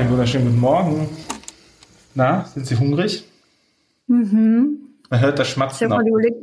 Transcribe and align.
Einen 0.00 0.12
wunderschönen 0.12 0.46
guten 0.46 0.60
Morgen. 0.60 1.08
Na, 2.14 2.46
sind 2.46 2.66
Sie 2.66 2.74
hungrig? 2.74 3.22
Mhm. 4.06 4.78
Man 5.10 5.20
hört 5.20 5.38
das 5.38 5.48
Ich 5.48 5.52
Schmatzen 5.52 5.92
überlegt, 5.92 6.38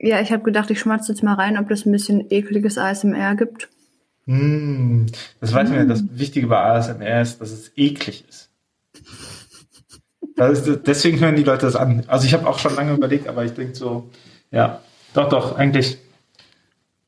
ja, 0.00 0.20
ich 0.20 0.32
habe 0.32 0.42
gedacht, 0.42 0.68
ich 0.72 0.80
schmatze 0.80 1.12
jetzt 1.12 1.22
mal 1.22 1.34
rein, 1.34 1.56
ob 1.58 1.68
das 1.68 1.86
ein 1.86 1.92
bisschen 1.92 2.26
ekliges 2.28 2.76
ASMR 2.76 3.36
gibt. 3.36 3.68
Mm, 4.26 5.06
das 5.40 5.54
weiß 5.54 5.68
man 5.68 5.78
ja, 5.78 5.84
das 5.84 6.02
Wichtige 6.10 6.48
bei 6.48 6.58
ASMR 6.58 7.22
ist, 7.22 7.40
dass 7.40 7.52
es 7.52 7.70
eklig 7.76 8.24
ist. 8.28 8.50
Ist. 10.34 10.80
Deswegen 10.84 11.20
hören 11.20 11.36
die 11.36 11.44
Leute 11.44 11.66
das 11.66 11.76
an. 11.76 12.02
Also 12.08 12.26
ich 12.26 12.34
habe 12.34 12.48
auch 12.48 12.58
schon 12.58 12.74
lange 12.74 12.94
überlegt, 12.94 13.28
aber 13.28 13.44
ich 13.44 13.52
denke 13.52 13.76
so, 13.76 14.10
ja, 14.50 14.82
doch, 15.14 15.28
doch, 15.28 15.56
eigentlich, 15.56 15.98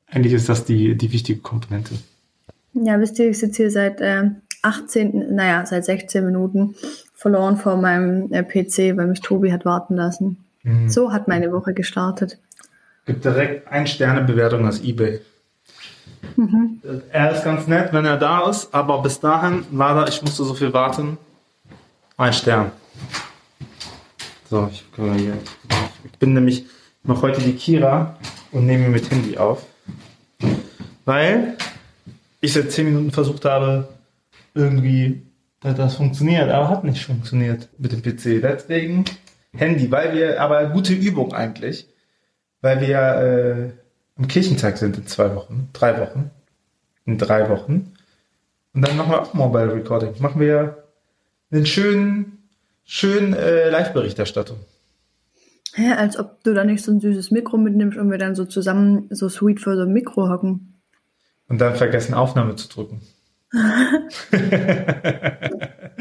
eigentlich 0.07 0.31
ist 0.31 0.47
das 0.47 0.63
die, 0.63 0.95
die 0.95 1.11
wichtige 1.11 1.41
Komponente. 1.41 1.95
Ja, 2.75 2.97
wisst 2.97 3.19
ihr, 3.19 3.29
ich 3.29 3.39
sitze 3.39 3.63
hier 3.63 3.71
seit 3.71 3.99
äh, 3.99 4.29
18, 4.61 5.35
naja, 5.35 5.65
seit 5.65 5.85
16 5.85 6.25
Minuten 6.25 6.75
verloren 7.15 7.57
vor 7.57 7.77
meinem 7.77 8.31
äh, 8.31 8.43
PC, 8.43 8.97
weil 8.97 9.07
mich 9.07 9.21
Tobi 9.21 9.51
hat 9.51 9.65
warten 9.65 9.95
lassen. 9.95 10.43
Mhm. 10.63 10.89
So 10.89 11.11
hat 11.11 11.27
meine 11.27 11.51
Woche 11.51 11.73
gestartet. 11.73 12.37
Gibt 13.05 13.25
direkt 13.25 13.67
ein 13.67 13.87
Sterne-Bewertung 13.87 14.67
aus 14.67 14.81
eBay. 14.83 15.21
Er 17.11 17.31
ist 17.31 17.43
ganz 17.43 17.67
nett, 17.67 17.91
wenn 17.93 18.05
er 18.05 18.17
da 18.17 18.47
ist, 18.49 18.73
aber 18.73 19.01
bis 19.01 19.19
dahin, 19.19 19.65
leider, 19.71 20.07
ich 20.07 20.21
musste 20.21 20.43
so 20.43 20.53
viel 20.53 20.71
warten. 20.73 21.17
Ein 22.17 22.33
Stern. 22.33 22.71
So, 24.49 24.69
ich, 24.71 24.85
ich 26.03 26.19
bin 26.19 26.33
nämlich, 26.33 26.65
ich 26.65 26.67
mache 27.03 27.23
heute 27.23 27.41
die 27.41 27.53
Kira 27.53 28.17
und 28.51 28.65
nehme 28.65 28.89
mit 28.89 29.09
Handy 29.09 29.37
auf. 29.37 29.65
Weil 31.05 31.57
ich 32.41 32.53
seit 32.53 32.71
10 32.71 32.85
Minuten 32.85 33.11
versucht 33.11 33.45
habe, 33.45 33.87
irgendwie, 34.53 35.23
dass 35.59 35.75
das 35.75 35.95
funktioniert, 35.95 36.49
aber 36.49 36.69
hat 36.69 36.83
nicht 36.83 37.05
funktioniert 37.05 37.69
mit 37.77 37.91
dem 37.91 38.01
PC. 38.01 38.41
Deswegen 38.41 39.05
Handy, 39.53 39.91
weil 39.91 40.15
wir, 40.15 40.41
aber 40.41 40.69
gute 40.69 40.93
Übung 40.93 41.33
eigentlich, 41.33 41.87
weil 42.61 42.81
wir 42.81 42.97
äh, 42.97 43.71
am 44.17 44.27
Kirchentag 44.27 44.77
sind 44.77 44.97
in 44.97 45.07
zwei 45.07 45.35
Wochen, 45.35 45.69
drei 45.73 45.99
Wochen, 45.99 46.31
in 47.05 47.17
drei 47.17 47.49
Wochen. 47.49 47.93
Und 48.73 48.81
dann 48.81 48.95
machen 48.95 49.11
wir 49.11 49.21
auch 49.21 49.33
Mobile 49.33 49.73
Recording. 49.73 50.13
Machen 50.19 50.39
wir 50.39 50.83
einen 51.51 51.65
schönen, 51.65 52.47
schönen 52.85 53.33
äh, 53.33 53.69
Live-Berichterstattung. 53.69 54.59
Hä, 55.73 55.93
als 55.93 56.17
ob 56.17 56.43
du 56.43 56.53
da 56.53 56.63
nicht 56.63 56.83
so 56.83 56.91
ein 56.91 56.99
süßes 56.99 57.31
Mikro 57.31 57.57
mitnimmst 57.57 57.97
und 57.97 58.11
wir 58.11 58.17
dann 58.17 58.35
so 58.35 58.45
zusammen 58.45 59.07
so 59.09 59.29
sweet 59.29 59.59
vor 59.59 59.75
so 59.75 59.81
einem 59.81 59.93
Mikro 59.93 60.29
hocken. 60.29 60.81
Und 61.47 61.59
dann 61.59 61.75
vergessen, 61.75 62.13
Aufnahme 62.13 62.55
zu 62.55 62.69
drücken. 62.69 63.01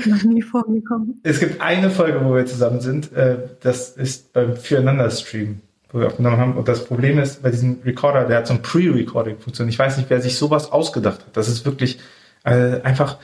Noch 0.07 0.23
nie 0.23 0.43
vorgekommen. 0.43 1.21
Es 1.25 1.41
gibt 1.41 1.61
eine 1.61 1.91
Folge, 1.91 2.25
wo 2.25 2.35
wir 2.35 2.47
zusammen 2.47 2.81
sind. 2.81 3.13
Äh, 3.13 3.39
das 3.61 3.91
ist 3.91 4.33
beim 4.33 4.57
Füreinander-Stream, 4.57 5.61
wo 5.91 6.01
wir 6.01 6.07
aufgenommen 6.07 6.39
haben. 6.39 6.57
Und 6.57 6.69
das 6.69 6.85
Problem 6.85 7.19
ist, 7.19 7.43
bei 7.43 7.51
diesem 7.51 7.81
Recorder, 7.85 8.27
der 8.27 8.39
hat 8.39 8.47
so 8.47 8.55
ein 8.55 8.63
Pre-Recording-Funktion. 8.63 9.69
Ich 9.69 9.79
weiß 9.79 9.97
nicht, 9.97 10.11
wer 10.11 10.21
sich 10.21 10.37
sowas 10.37 10.71
ausgedacht 10.71 11.21
hat. 11.21 11.37
Das 11.37 11.49
ist 11.49 11.65
wirklich 11.65 11.99
äh, 12.45 12.81
einfach, 12.83 13.19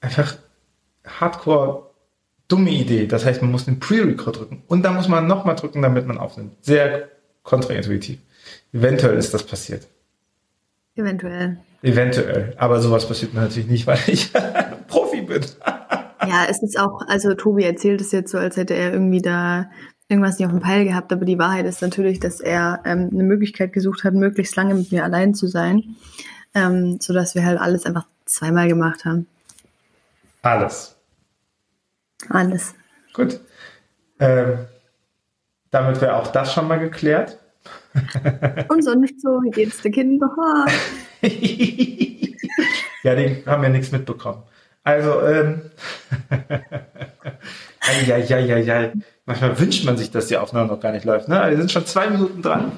einfach 0.00 0.36
hardcore 1.04 1.90
dumme 2.48 2.70
Idee. 2.70 3.06
Das 3.06 3.24
heißt, 3.24 3.42
man 3.42 3.50
muss 3.50 3.64
den 3.64 3.80
Pre-Record 3.80 4.38
drücken. 4.38 4.62
Und 4.68 4.84
dann 4.84 4.94
muss 4.94 5.08
man 5.08 5.26
nochmal 5.26 5.56
drücken, 5.56 5.82
damit 5.82 6.06
man 6.06 6.18
aufnimmt. 6.18 6.52
Sehr 6.64 7.08
kontraintuitiv. 7.42 8.18
Eventuell 8.72 9.16
ist 9.16 9.34
das 9.34 9.42
passiert. 9.42 9.88
Eventuell. 10.96 11.58
Eventuell. 11.82 12.54
Aber 12.56 12.80
sowas 12.80 13.06
passiert 13.06 13.34
mir 13.34 13.42
natürlich 13.42 13.68
nicht, 13.68 13.86
weil 13.86 13.98
ich 14.06 14.32
Profi 14.88 15.20
bin. 15.20 15.42
Ja, 16.26 16.46
es 16.48 16.62
ist 16.62 16.78
auch, 16.78 17.02
also 17.06 17.34
Tobi 17.34 17.64
erzählt 17.64 18.00
es 18.00 18.12
jetzt 18.12 18.32
so, 18.32 18.38
als 18.38 18.56
hätte 18.56 18.74
er 18.74 18.92
irgendwie 18.92 19.22
da 19.22 19.70
irgendwas 20.08 20.38
nicht 20.38 20.46
auf 20.46 20.52
dem 20.52 20.60
Peil 20.60 20.84
gehabt, 20.84 21.12
aber 21.12 21.24
die 21.24 21.38
Wahrheit 21.38 21.66
ist 21.66 21.82
natürlich, 21.82 22.18
dass 22.18 22.40
er 22.40 22.80
ähm, 22.84 23.10
eine 23.12 23.22
Möglichkeit 23.22 23.72
gesucht 23.72 24.04
hat, 24.04 24.14
möglichst 24.14 24.56
lange 24.56 24.74
mit 24.74 24.90
mir 24.90 25.04
allein 25.04 25.34
zu 25.34 25.46
sein, 25.46 25.96
ähm, 26.54 26.98
sodass 27.00 27.34
wir 27.34 27.44
halt 27.44 27.60
alles 27.60 27.84
einfach 27.86 28.06
zweimal 28.24 28.68
gemacht 28.68 29.04
haben. 29.04 29.26
Alles. 30.42 30.96
Alles. 32.28 32.74
Gut. 33.12 33.40
Ähm, 34.18 34.66
damit 35.70 36.00
wäre 36.00 36.16
auch 36.16 36.28
das 36.28 36.52
schon 36.52 36.68
mal 36.68 36.78
geklärt. 36.78 37.38
Und 38.68 38.82
sonst 38.82 39.20
so, 39.20 39.28
wie 39.42 39.50
geht's 39.50 39.80
den 39.82 39.92
Kindern? 39.92 40.30
ja, 43.02 43.14
den 43.14 43.44
haben 43.46 43.62
wir 43.62 43.68
nichts 43.70 43.92
mitbekommen. 43.92 44.42
Also, 44.82 45.20
ähm, 45.22 45.62
ja, 48.06 48.16
ja, 48.18 48.38
ja, 48.38 48.58
ja. 48.58 48.92
Manchmal 49.24 49.58
wünscht 49.58 49.84
man 49.84 49.96
sich, 49.96 50.10
dass 50.10 50.28
die 50.28 50.36
Aufnahme 50.36 50.68
noch 50.68 50.80
gar 50.80 50.92
nicht 50.92 51.04
läuft. 51.04 51.28
Ne? 51.28 51.44
Wir 51.48 51.56
sind 51.56 51.72
schon 51.72 51.86
zwei 51.86 52.08
Minuten 52.08 52.42
dran 52.42 52.72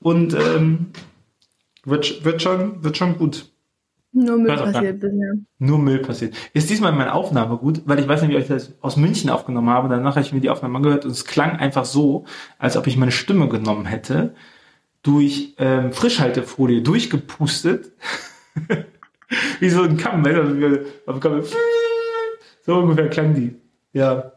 und 0.00 0.34
ähm, 0.34 0.92
wird, 1.84 2.24
wird, 2.24 2.42
schon, 2.42 2.84
wird 2.84 2.96
schon 2.96 3.16
gut. 3.16 3.50
Nur 4.12 4.38
Müll 4.38 4.56
passiert 4.56 5.00
bisher. 5.00 5.34
Nur 5.58 5.78
Müll 5.78 5.98
passiert. 5.98 6.34
Ist 6.52 6.68
diesmal 6.68 6.92
meine 6.92 7.14
Aufnahme 7.14 7.56
gut, 7.58 7.82
weil 7.86 8.00
ich 8.00 8.08
weiß 8.08 8.22
nicht, 8.22 8.32
wie 8.32 8.36
ich 8.36 8.48
das 8.48 8.74
aus 8.80 8.96
München 8.96 9.30
aufgenommen 9.30 9.70
habe. 9.70 9.88
Danach 9.88 10.16
habe 10.16 10.26
ich 10.26 10.32
mir 10.32 10.40
die 10.40 10.50
Aufnahme 10.50 10.76
angehört 10.76 11.04
und 11.04 11.12
es 11.12 11.24
klang 11.24 11.56
einfach 11.56 11.84
so, 11.84 12.24
als 12.58 12.76
ob 12.76 12.86
ich 12.86 12.96
meine 12.96 13.12
Stimme 13.12 13.48
genommen 13.48 13.86
hätte, 13.86 14.34
durch 15.02 15.54
ähm, 15.58 15.92
Frischhaltefolie 15.92 16.82
durchgepustet. 16.82 17.92
wie 19.60 19.70
so 19.70 19.82
ein 19.82 19.96
Kamm, 19.96 20.24
weißt 20.24 20.38
also 21.06 21.20
Kamm, 21.20 21.42
so 22.62 22.74
ungefähr 22.76 23.08
klang 23.08 23.34
die. 23.34 23.54
Ja. 23.92 24.32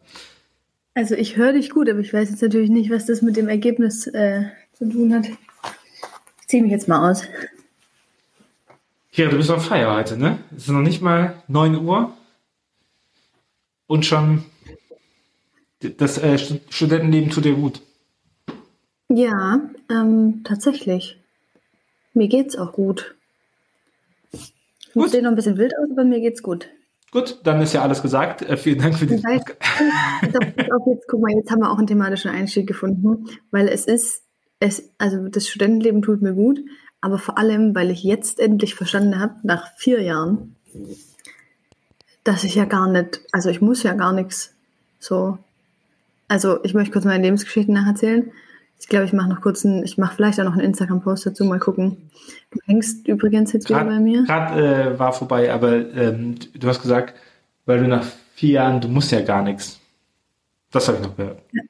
Also 0.93 1.15
ich 1.15 1.37
höre 1.37 1.53
dich 1.53 1.71
gut, 1.71 1.89
aber 1.89 1.99
ich 1.99 2.13
weiß 2.13 2.29
jetzt 2.29 2.41
natürlich 2.41 2.69
nicht, 2.69 2.91
was 2.91 3.05
das 3.05 3.21
mit 3.21 3.35
dem 3.35 3.49
Ergebnis 3.49 4.07
äh, 4.07 4.43
zu 4.73 4.87
tun 4.87 5.13
hat. 5.13 5.27
Ich 6.41 6.47
ziehe 6.47 6.61
mich 6.61 6.71
jetzt 6.71 6.87
mal 6.87 7.09
aus. 7.09 7.23
Kira, 9.13 9.29
du 9.29 9.37
bist 9.37 9.49
on 9.51 9.59
fire 9.59 9.93
heute, 9.93 10.17
ne? 10.17 10.39
Es 10.55 10.63
ist 10.63 10.69
noch 10.69 10.81
nicht 10.81 11.01
mal 11.01 11.35
9 11.47 11.75
Uhr 11.85 12.13
und 13.87 14.05
schon 14.05 14.43
das 15.97 16.17
äh, 16.17 16.37
Stu- 16.37 16.59
Studentenleben 16.69 17.29
tut 17.29 17.45
dir 17.45 17.53
gut. 17.53 17.81
Ja, 19.09 19.61
ähm, 19.91 20.41
tatsächlich. 20.43 21.19
Mir 22.13 22.27
geht's 22.27 22.55
auch 22.55 22.71
gut. 22.73 23.15
Ich 24.31 24.53
Gut. 24.93 25.09
sehe 25.09 25.21
noch 25.23 25.29
ein 25.29 25.35
bisschen 25.35 25.57
wild 25.57 25.73
aus, 25.77 25.89
aber 25.91 26.05
mir 26.05 26.19
geht's 26.21 26.41
gut. 26.43 26.69
Gut, 27.11 27.39
dann 27.43 27.61
ist 27.61 27.73
ja 27.73 27.81
alles 27.83 28.01
gesagt. 28.01 28.41
Äh, 28.43 28.57
vielen 28.57 28.79
Dank 28.79 28.97
für 28.97 29.05
die. 29.05 29.15
Auf, 29.15 29.21
auf, 29.23 30.87
jetzt, 30.87 31.07
guck 31.07 31.21
mal, 31.21 31.31
jetzt 31.35 31.51
haben 31.51 31.59
wir 31.61 31.71
auch 31.71 31.77
einen 31.77 31.87
thematischen 31.87 32.31
Einstieg 32.31 32.65
gefunden, 32.67 33.27
weil 33.51 33.67
es 33.67 33.85
ist, 33.85 34.23
es, 34.59 34.89
also 34.97 35.27
das 35.27 35.47
Studentenleben 35.47 36.01
tut 36.01 36.21
mir 36.21 36.33
gut, 36.33 36.59
aber 37.03 37.17
vor 37.17 37.37
allem, 37.37 37.75
weil 37.75 37.91
ich 37.91 38.01
jetzt 38.01 38.39
endlich 38.39 38.75
verstanden 38.75 39.19
habe, 39.19 39.35
nach 39.43 39.75
vier 39.75 40.01
Jahren, 40.01 40.55
dass 42.23 42.45
ich 42.45 42.55
ja 42.55 42.63
gar 42.63 42.87
nicht, 42.87 43.19
also 43.33 43.49
ich 43.49 43.59
muss 43.59 43.83
ja 43.83 43.91
gar 43.93 44.13
nichts 44.13 44.53
so. 44.99 45.37
Also 46.29 46.63
ich 46.63 46.73
möchte 46.73 46.93
kurz 46.93 47.03
meine 47.03 47.21
Lebensgeschichte 47.21 47.73
nacherzählen. 47.73 48.31
Ich 48.79 48.87
glaube, 48.87 49.03
ich 49.03 49.11
mache 49.11 49.27
noch 49.27 49.41
kurz 49.41 49.65
einen, 49.65 49.83
ich 49.83 49.97
mache 49.97 50.15
vielleicht 50.15 50.39
auch 50.39 50.45
noch 50.45 50.53
einen 50.53 50.61
Instagram-Post 50.61 51.25
dazu, 51.25 51.43
mal 51.43 51.59
gucken. 51.59 52.09
Du 52.51 52.59
hängst 52.67 53.05
übrigens 53.05 53.51
jetzt 53.51 53.67
wieder 53.67 53.83
bei 53.83 53.99
mir. 53.99 54.23
Gerade 54.23 54.93
äh, 54.93 54.97
war 54.97 55.11
vorbei, 55.11 55.51
aber 55.51 55.73
ähm, 55.73 56.35
du 56.53 56.67
hast 56.69 56.81
gesagt, 56.81 57.15
weil 57.65 57.79
du 57.79 57.87
nach 57.89 58.05
vier 58.33 58.51
Jahren, 58.51 58.79
du 58.79 58.87
musst 58.87 59.11
ja 59.11 59.19
gar 59.19 59.43
nichts. 59.43 59.77
Das 60.71 60.87
habe 60.87 60.99
ich 60.99 61.03
noch 61.03 61.17
gehört. 61.17 61.41
Ja, 61.51 61.63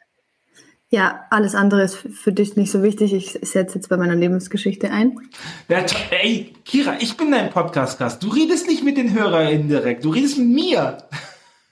alles 0.99 1.55
andere 1.55 1.83
ist 1.83 1.95
für 1.95 2.31
dich 2.31 2.55
nicht 2.55 2.71
so 2.71 2.83
wichtig. 2.83 3.13
Ich 3.13 3.31
setze 3.41 3.75
jetzt 3.75 3.89
bei 3.89 3.97
meiner 3.97 4.15
Lebensgeschichte 4.15 4.91
ein. 4.91 5.17
Ja, 5.67 5.83
ey, 6.11 6.53
Kira, 6.65 6.95
ich 6.99 7.17
bin 7.17 7.31
dein 7.31 7.49
Podcast-Gast. 7.49 8.21
Du 8.23 8.29
redest 8.29 8.67
nicht 8.67 8.83
mit 8.83 8.97
den 8.97 9.13
HörerInnen 9.13 9.69
direkt, 9.69 10.05
du 10.05 10.09
redest 10.11 10.37
mit 10.37 10.47
mir. 10.49 10.97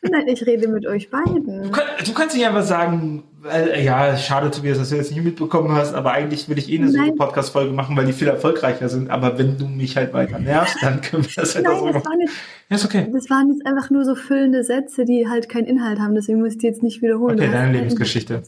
Nein, 0.03 0.27
ich 0.27 0.43
rede 0.47 0.67
mit 0.67 0.87
euch 0.87 1.11
beiden. 1.11 1.63
Du, 1.63 1.69
kann, 1.69 1.83
du 2.03 2.13
kannst 2.13 2.35
nicht 2.35 2.47
einfach 2.47 2.63
sagen, 2.63 3.21
äh, 3.47 3.85
ja, 3.85 4.17
schade, 4.17 4.49
Tobias, 4.49 4.79
dass 4.79 4.89
du 4.89 4.95
jetzt 4.95 5.11
nicht 5.11 5.23
mitbekommen 5.23 5.71
hast, 5.73 5.93
aber 5.93 6.11
eigentlich 6.13 6.49
will 6.49 6.57
ich 6.57 6.71
eh 6.71 6.79
eine 6.79 6.89
so 6.89 6.97
Nein. 6.97 7.15
Podcast-Folge 7.15 7.71
machen, 7.71 7.95
weil 7.95 8.07
die 8.07 8.13
viel 8.13 8.27
erfolgreicher 8.27 8.89
sind. 8.89 9.11
Aber 9.11 9.37
wenn 9.37 9.59
du 9.59 9.67
mich 9.67 9.97
halt 9.97 10.11
weiter 10.13 10.39
nervst, 10.39 10.77
dann 10.81 11.01
können 11.01 11.23
wir 11.23 11.31
das 11.35 11.55
halt 11.55 11.67
auch 11.67 11.77
so 11.77 11.85
Nein, 11.85 11.93
das, 11.93 12.03
machen. 12.03 12.11
war 12.11 12.17
nicht, 12.17 12.33
Ja, 12.69 12.75
ist 12.77 12.85
okay. 12.85 13.07
das 13.13 13.29
waren 13.29 13.49
jetzt 13.53 13.63
einfach 13.67 13.91
nur 13.91 14.03
so 14.03 14.15
füllende 14.15 14.63
Sätze, 14.63 15.05
die 15.05 15.29
halt 15.29 15.49
keinen 15.49 15.65
Inhalt 15.67 15.99
haben. 15.99 16.15
Deswegen 16.15 16.39
muss 16.41 16.53
ich 16.53 16.57
die 16.57 16.65
jetzt 16.65 16.81
nicht 16.81 17.03
wiederholen. 17.03 17.39
Okay, 17.39 17.51
deine 17.51 17.71
Lebensgeschichte. 17.71 18.41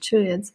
Chill 0.00 0.22
jetzt. 0.22 0.54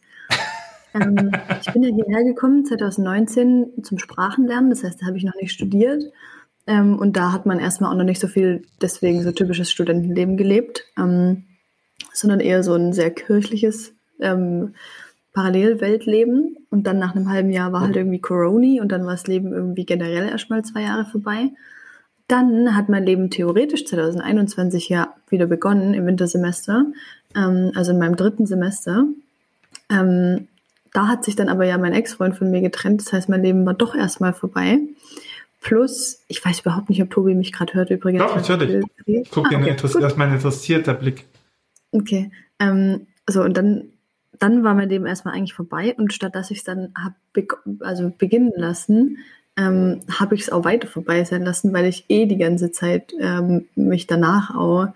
ähm, 0.94 1.32
ich 1.60 1.72
bin 1.72 1.82
ja 1.82 1.90
hierher 1.94 2.24
gekommen 2.24 2.64
2019 2.64 3.82
zum 3.82 3.98
Sprachenlernen, 3.98 4.70
das 4.70 4.84
heißt, 4.84 5.02
da 5.02 5.06
habe 5.06 5.16
ich 5.16 5.24
noch 5.24 5.34
nicht 5.34 5.52
studiert. 5.52 6.04
Ähm, 6.66 6.98
und 6.98 7.16
da 7.16 7.32
hat 7.32 7.46
man 7.46 7.58
erstmal 7.58 7.92
auch 7.92 7.96
noch 7.96 8.04
nicht 8.04 8.20
so 8.20 8.28
viel, 8.28 8.62
deswegen 8.80 9.22
so 9.22 9.32
typisches 9.32 9.70
Studentenleben 9.70 10.36
gelebt, 10.36 10.84
ähm, 10.98 11.44
sondern 12.12 12.40
eher 12.40 12.62
so 12.62 12.74
ein 12.74 12.92
sehr 12.92 13.10
kirchliches 13.10 13.92
ähm, 14.20 14.74
Parallelweltleben. 15.34 16.56
Und 16.70 16.86
dann 16.86 16.98
nach 16.98 17.14
einem 17.14 17.28
halben 17.28 17.50
Jahr 17.50 17.72
war 17.72 17.82
halt 17.82 17.96
irgendwie 17.96 18.20
Corona 18.20 18.80
und 18.80 18.90
dann 18.90 19.04
war 19.04 19.12
das 19.12 19.26
Leben 19.26 19.52
irgendwie 19.52 19.84
generell 19.84 20.28
erstmal 20.28 20.64
zwei 20.64 20.82
Jahre 20.82 21.04
vorbei. 21.04 21.50
dann 22.26 22.74
hat 22.74 22.88
mein 22.88 23.04
Leben 23.04 23.28
theoretisch 23.28 23.84
2021 23.84 24.88
ja 24.88 25.14
wieder 25.28 25.46
begonnen 25.46 25.92
im 25.92 26.06
Wintersemester, 26.06 26.86
ähm, 27.36 27.72
also 27.74 27.92
in 27.92 27.98
meinem 27.98 28.16
dritten 28.16 28.46
Semester. 28.46 29.06
Ähm, 29.90 30.48
da 30.92 31.08
hat 31.08 31.24
sich 31.24 31.36
dann 31.36 31.48
aber 31.48 31.66
ja 31.66 31.76
mein 31.76 31.92
Ex-Freund 31.92 32.36
von 32.36 32.50
mir 32.50 32.60
getrennt, 32.60 33.00
das 33.00 33.12
heißt, 33.12 33.28
mein 33.28 33.42
Leben 33.42 33.66
war 33.66 33.74
doch 33.74 33.94
erstmal 33.94 34.32
vorbei. 34.32 34.78
Plus, 35.60 36.22
ich 36.28 36.44
weiß 36.44 36.60
überhaupt 36.60 36.90
nicht, 36.90 37.02
ob 37.02 37.10
Tobi 37.10 37.34
mich 37.34 37.52
gerade 37.52 37.72
hört 37.74 37.90
übrigens. 37.90 38.22
Doch, 38.22 38.40
ich 38.40 38.48
höre 38.48 38.58
dich. 38.58 39.30
Guck, 39.30 39.52
ah, 39.52 39.56
okay, 39.56 39.74
das 39.80 39.94
ist 39.94 40.16
mein 40.18 40.32
interessierter 40.32 40.94
Blick. 40.94 41.24
Okay. 41.90 42.30
Ähm, 42.58 43.06
so, 43.26 43.42
und 43.42 43.56
dann, 43.56 43.84
dann 44.38 44.62
war 44.62 44.74
mein 44.74 44.90
Leben 44.90 45.06
erstmal 45.06 45.34
eigentlich 45.34 45.54
vorbei 45.54 45.94
und 45.96 46.12
statt 46.12 46.34
dass 46.34 46.50
ich 46.50 46.58
es 46.58 46.64
dann 46.64 46.92
habe 46.96 47.14
be 47.32 47.46
also 47.80 48.12
beginnen 48.16 48.52
lassen, 48.54 49.18
ähm, 49.56 50.00
habe 50.10 50.34
ich 50.34 50.42
es 50.42 50.50
auch 50.50 50.64
weiter 50.64 50.86
vorbei 50.86 51.24
sein 51.24 51.42
lassen, 51.42 51.72
weil 51.72 51.86
ich 51.86 52.04
eh 52.08 52.26
die 52.26 52.38
ganze 52.38 52.70
Zeit 52.70 53.14
ähm, 53.18 53.66
mich 53.74 54.06
danach 54.06 54.54
auch 54.54 54.88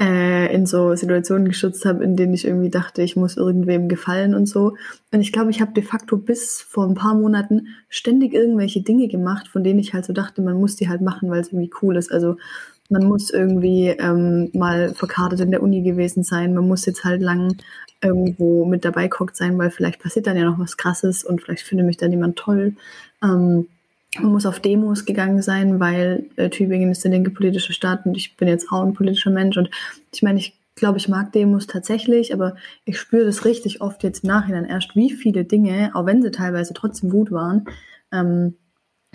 äh, 0.00 0.54
in 0.54 0.66
so 0.66 0.94
Situationen 0.94 1.48
geschützt 1.48 1.84
habe, 1.84 2.04
in 2.04 2.16
denen 2.16 2.34
ich 2.34 2.46
irgendwie 2.46 2.70
dachte, 2.70 3.02
ich 3.02 3.16
muss 3.16 3.36
irgendwem 3.36 3.88
gefallen 3.88 4.34
und 4.34 4.46
so. 4.46 4.74
Und 5.12 5.20
ich 5.20 5.32
glaube, 5.32 5.50
ich 5.50 5.60
habe 5.60 5.72
de 5.72 5.82
facto 5.82 6.16
bis 6.16 6.60
vor 6.68 6.86
ein 6.86 6.94
paar 6.94 7.14
Monaten 7.14 7.68
ständig 7.88 8.34
irgendwelche 8.34 8.82
Dinge 8.82 9.08
gemacht, 9.08 9.48
von 9.48 9.64
denen 9.64 9.78
ich 9.78 9.94
halt 9.94 10.04
so 10.04 10.12
dachte, 10.12 10.42
man 10.42 10.58
muss 10.60 10.76
die 10.76 10.88
halt 10.88 11.00
machen, 11.00 11.30
weil 11.30 11.40
es 11.40 11.48
irgendwie 11.48 11.70
cool 11.82 11.96
ist. 11.96 12.12
Also 12.12 12.36
man 12.88 13.04
muss 13.04 13.30
irgendwie 13.30 13.88
ähm, 13.88 14.50
mal 14.52 14.94
verkartet 14.94 15.40
in 15.40 15.50
der 15.50 15.62
Uni 15.62 15.82
gewesen 15.82 16.22
sein, 16.22 16.54
man 16.54 16.68
muss 16.68 16.86
jetzt 16.86 17.04
halt 17.04 17.20
lang 17.20 17.56
irgendwo 18.02 18.64
mit 18.64 18.84
dabei 18.84 19.08
guckt 19.08 19.36
sein, 19.36 19.58
weil 19.58 19.70
vielleicht 19.70 20.00
passiert 20.00 20.26
dann 20.26 20.36
ja 20.36 20.44
noch 20.44 20.58
was 20.58 20.76
Krasses 20.76 21.24
und 21.24 21.40
vielleicht 21.40 21.62
findet 21.62 21.86
mich 21.86 21.96
dann 21.96 22.12
jemand 22.12 22.36
toll. 22.36 22.74
Ähm, 23.22 23.66
man 24.20 24.32
muss 24.32 24.46
auf 24.46 24.60
Demos 24.60 25.04
gegangen 25.04 25.42
sein, 25.42 25.80
weil 25.80 26.26
äh, 26.36 26.50
Tübingen 26.50 26.90
ist 26.90 27.04
der 27.04 27.10
linke 27.10 27.30
politische 27.30 27.72
Staat 27.72 28.06
und 28.06 28.16
ich 28.16 28.36
bin 28.36 28.48
jetzt 28.48 28.70
auch 28.70 28.82
ein 28.82 28.94
politischer 28.94 29.30
Mensch. 29.30 29.56
Und 29.56 29.70
ich 30.12 30.22
meine, 30.22 30.38
ich 30.38 30.58
glaube, 30.74 30.98
ich 30.98 31.08
mag 31.08 31.32
Demos 31.32 31.66
tatsächlich, 31.66 32.32
aber 32.32 32.56
ich 32.84 32.98
spüre 32.98 33.24
das 33.24 33.44
richtig 33.44 33.80
oft 33.80 34.02
jetzt 34.02 34.24
im 34.24 34.28
Nachhinein 34.28 34.64
erst, 34.64 34.94
wie 34.94 35.10
viele 35.10 35.44
Dinge, 35.44 35.90
auch 35.94 36.06
wenn 36.06 36.22
sie 36.22 36.30
teilweise 36.30 36.74
trotzdem 36.74 37.10
gut 37.10 37.32
waren, 37.32 37.66
ähm, 38.12 38.54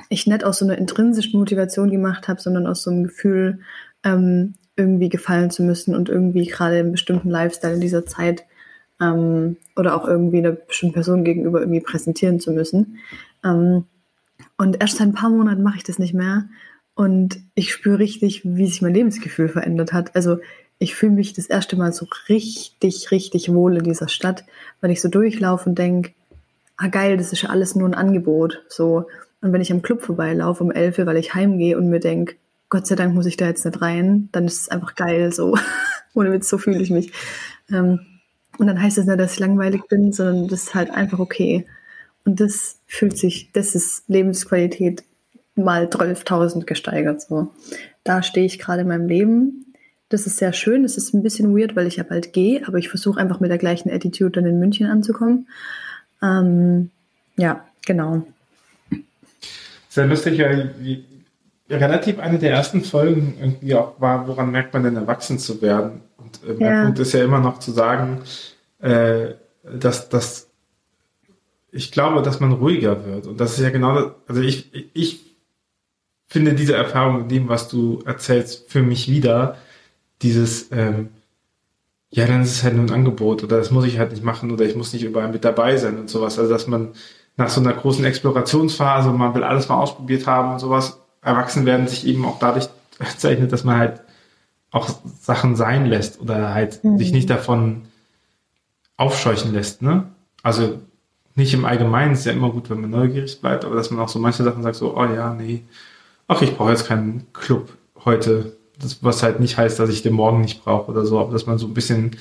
ich 0.10 0.26
nicht 0.28 0.44
aus 0.44 0.60
so 0.60 0.66
einer 0.66 0.78
intrinsischen 0.78 1.40
Motivation 1.40 1.92
gemacht 1.92 2.28
habe, 2.28 2.42
sondern 2.42 2.68
aus 2.68 2.84
so 2.84 2.90
einem 2.90 3.04
Gefühl, 3.04 3.60
ähm, 4.04 4.56
irgendwie 4.76 5.10
gefallen 5.10 5.52
zu 5.52 5.64
müssen 5.64 5.96
und 5.96 6.10
irgendwie 6.10 6.48
gerade 6.48 6.78
einen 6.78 6.92
bestimmten 6.92 7.30
Lifestyle 7.30 7.76
in 7.76 7.82
dieser 7.82 8.06
Zeit 8.06 8.46
ähm, 9.00 9.58
oder 9.76 9.96
auch 9.96 10.08
irgendwie 10.08 10.40
einer 10.40 10.54
bestimmten 10.54 10.94
Person 10.94 11.24
gegenüber 11.24 11.60
irgendwie 11.60 11.82
präsentieren 11.82 12.40
zu 12.40 12.52
müssen. 12.52 12.98
Ähm, 13.44 13.86
und 14.62 14.80
erst 14.80 14.98
seit 14.98 15.08
ein 15.08 15.14
paar 15.14 15.32
Monaten 15.32 15.64
mache 15.64 15.78
ich 15.78 15.84
das 15.84 15.98
nicht 15.98 16.14
mehr. 16.14 16.48
Und 16.94 17.40
ich 17.56 17.74
spüre 17.74 17.98
richtig, 17.98 18.42
wie 18.44 18.68
sich 18.68 18.84
mein 18.84 18.94
Lebensgefühl 18.94 19.50
verändert 19.50 19.92
hat. 19.92 20.16
Also 20.16 20.38
ich 20.78 20.94
fühle 20.94 21.14
mich 21.14 21.34
das 21.34 21.48
erste 21.48 21.76
Mal 21.78 21.94
so 21.94 22.06
richtig, 22.30 23.10
richtig 23.10 23.52
wohl 23.52 23.78
in 23.78 23.86
dieser 23.86 24.08
Stadt, 24.08 24.46
weil 24.80 24.92
ich 24.92 25.02
so 25.02 25.10
durchlaufe 25.10 25.68
und 25.68 25.80
denke, 25.80 26.12
ah 26.78 26.90
geil, 26.90 27.18
das 27.18 27.34
ist 27.34 27.42
ja 27.42 27.50
alles 27.50 27.74
nur 27.74 27.90
ein 27.90 27.96
Angebot. 27.96 28.64
So. 28.68 29.08
Und 29.42 29.52
wenn 29.52 29.62
ich 29.62 29.72
am 29.72 29.82
Club 29.82 30.04
vorbeilaufe 30.04 30.64
um 30.64 30.70
11 30.70 31.08
weil 31.08 31.18
ich 31.18 31.34
heimgehe 31.34 31.76
und 31.76 31.90
mir 31.90 32.00
denke, 32.00 32.36
Gott 32.70 32.86
sei 32.86 32.94
Dank 32.94 33.16
muss 33.16 33.26
ich 33.26 33.38
da 33.38 33.48
jetzt 33.48 33.66
nicht 33.66 33.82
rein, 33.82 34.30
dann 34.32 34.46
ist 34.46 34.62
es 34.62 34.70
einfach 34.70 34.94
geil 34.94 35.34
so. 35.34 35.58
Ohne 36.14 36.32
Witz, 36.32 36.48
so 36.48 36.60
fühle 36.60 36.84
ich 36.84 36.92
mich. 36.92 37.14
Ähm, 37.72 38.02
und 38.60 38.68
dann 38.68 38.80
heißt 38.80 39.00
es 39.00 39.08
nicht, 39.08 39.20
dass 39.20 39.34
ich 39.34 39.40
langweilig 39.40 39.88
bin, 39.90 40.14
sondern 40.14 40.50
das 40.50 40.66
ist 40.66 40.76
halt 40.76 40.92
einfach 40.92 41.18
okay. 41.18 41.66
Und 42.26 42.40
das 42.40 42.80
fühlt 42.88 43.18
sich, 43.18 43.52
das 43.52 43.76
ist 43.76 44.04
Lebensqualität 44.08 45.04
mal 45.56 45.86
12.000 45.86 46.66
gesteigert. 46.66 47.22
So, 47.22 47.52
da 48.04 48.24
stehe 48.24 48.46
ich 48.46 48.60
gerade 48.60 48.82
in 48.82 48.88
meinem 48.88 49.08
Leben. 49.08 49.74
Das 50.10 50.28
ist 50.28 50.38
sehr 50.38 50.54
schön. 50.54 50.84
Es 50.84 50.98
ist 50.98 51.14
ein 51.14 51.24
bisschen 51.24 51.56
weird, 51.58 51.76
weil 51.76 51.88
ich 51.88 51.96
ja 51.96 52.04
bald 52.04 52.34
gehe, 52.34 52.68
aber 52.68 52.78
ich 52.78 52.90
versuche 52.90 53.20
einfach 53.20 53.40
mit 53.40 53.50
der 53.50 53.58
gleichen 53.58 53.90
Attitude 53.90 54.32
dann 54.32 54.46
in 54.46 54.60
München 54.60 54.88
anzukommen. 54.88 55.48
Ähm, 56.22 56.92
ja, 57.38 57.66
genau. 57.86 58.24
Sehr 59.90 60.08
lustig, 60.08 60.38
ja, 60.38 60.48
relativ 61.70 62.20
eine 62.20 62.38
der 62.40 62.52
ersten 62.52 62.82
Folgen 62.82 63.36
irgendwie 63.40 63.76
auch 63.76 64.00
war, 64.00 64.28
woran 64.28 64.52
merkt 64.52 64.74
man 64.74 64.84
denn 64.84 64.96
erwachsen 64.96 65.40
zu 65.40 65.62
werden? 65.62 66.02
Und 66.18 66.40
äh, 66.48 66.64
ja. 66.64 66.84
Punkt 66.84 67.00
ist 67.00 67.14
ja 67.14 67.24
immer 67.24 67.40
noch 67.40 67.60
zu 67.60 67.72
sagen, 67.72 68.22
äh, 68.80 69.34
dass, 69.64 70.10
dass 70.10 70.51
ich 71.72 71.92
glaube, 71.92 72.22
dass 72.22 72.40
man 72.40 72.52
ruhiger 72.52 73.06
wird. 73.06 73.28
Und 73.28 73.40
das 73.40 73.54
ist 73.54 73.64
ja 73.64 73.70
genau 73.70 73.96
das, 73.96 74.12
also 74.28 74.42
ich, 74.42 74.70
ich 74.94 75.22
finde 76.28 76.54
diese 76.54 76.76
Erfahrung 76.76 77.22
in 77.22 77.30
dem, 77.30 77.50
was 77.50 77.70
du 77.70 78.02
erzählst, 78.06 78.70
für 78.70 78.82
mich 78.82 79.10
wieder, 79.10 79.58
dieses, 80.22 80.72
ähm, 80.72 81.10
ja, 82.10 82.28
dann 82.28 82.42
ist 82.42 82.52
es 82.52 82.64
halt 82.64 82.76
nur 82.76 82.86
ein 82.86 82.94
Angebot 82.94 83.44
oder 83.44 83.58
das 83.58 83.72
muss 83.72 83.86
ich 83.86 83.98
halt 83.98 84.12
nicht 84.12 84.24
machen 84.24 84.52
oder 84.52 84.66
ich 84.66 84.76
muss 84.76 84.92
nicht 84.94 85.04
überall 85.04 85.32
mit 85.32 85.46
dabei 85.46 85.78
sein 85.78 85.98
und 85.98 86.10
sowas. 86.10 86.38
Also, 86.38 86.52
dass 86.52 86.68
man 86.68 86.90
nach 87.38 87.50
so 87.50 87.62
einer 87.62 87.74
großen 87.74 88.04
Explorationsphase, 88.04 89.10
man 89.12 89.34
will 89.34 89.44
alles 89.44 89.70
mal 89.70 89.80
ausprobiert 89.80 90.28
haben 90.28 90.54
und 90.54 90.60
sowas, 90.60 91.00
erwachsen 91.22 91.66
werden 91.66 91.88
sich 91.88 92.06
eben 92.06 92.26
auch 92.26 92.40
dadurch 92.40 92.68
zeichnet, 93.18 93.54
dass 93.54 93.64
man 93.64 93.78
halt 93.78 94.02
auch 94.72 94.90
Sachen 95.22 95.56
sein 95.56 95.86
lässt 95.86 96.20
oder 96.20 96.54
halt 96.54 96.84
mhm. 96.84 96.98
sich 96.98 97.14
nicht 97.14 97.30
davon 97.30 97.84
aufscheuchen 98.98 99.54
lässt, 99.54 99.82
ne? 99.82 100.06
Also 100.44 100.80
nicht 101.42 101.54
im 101.54 101.66
Allgemeinen 101.66 102.14
ist 102.14 102.26
ja 102.26 102.32
immer 102.32 102.52
gut, 102.52 102.70
wenn 102.70 102.82
man 102.82 102.92
neugierig 102.92 103.42
bleibt, 103.42 103.66
aber 103.66 103.76
dass 103.76 103.92
man 103.92 104.00
auch 104.00 104.10
so 104.10 104.20
manche 104.20 104.44
Sachen 104.44 104.64
sagt, 104.64 104.76
so, 104.76 104.96
oh 104.96 105.06
ja, 105.06 105.34
nee, 105.34 105.64
ach, 106.28 106.42
ich 106.42 106.56
brauche 106.56 106.70
jetzt 106.70 106.88
keinen 106.88 107.26
Club 107.34 107.70
heute. 108.06 108.56
Das, 108.80 109.04
was 109.04 109.22
halt 109.22 109.40
nicht 109.40 109.58
heißt, 109.58 109.80
dass 109.80 109.90
ich 109.90 110.02
den 110.02 110.14
morgen 110.14 110.42
nicht 110.42 110.64
brauche 110.64 110.90
oder 110.90 111.06
so, 111.06 111.20
aber 111.20 111.34
dass 111.34 111.46
man 111.46 111.58
so 111.58 111.68
ein 111.68 111.74
bisschen 111.74 112.18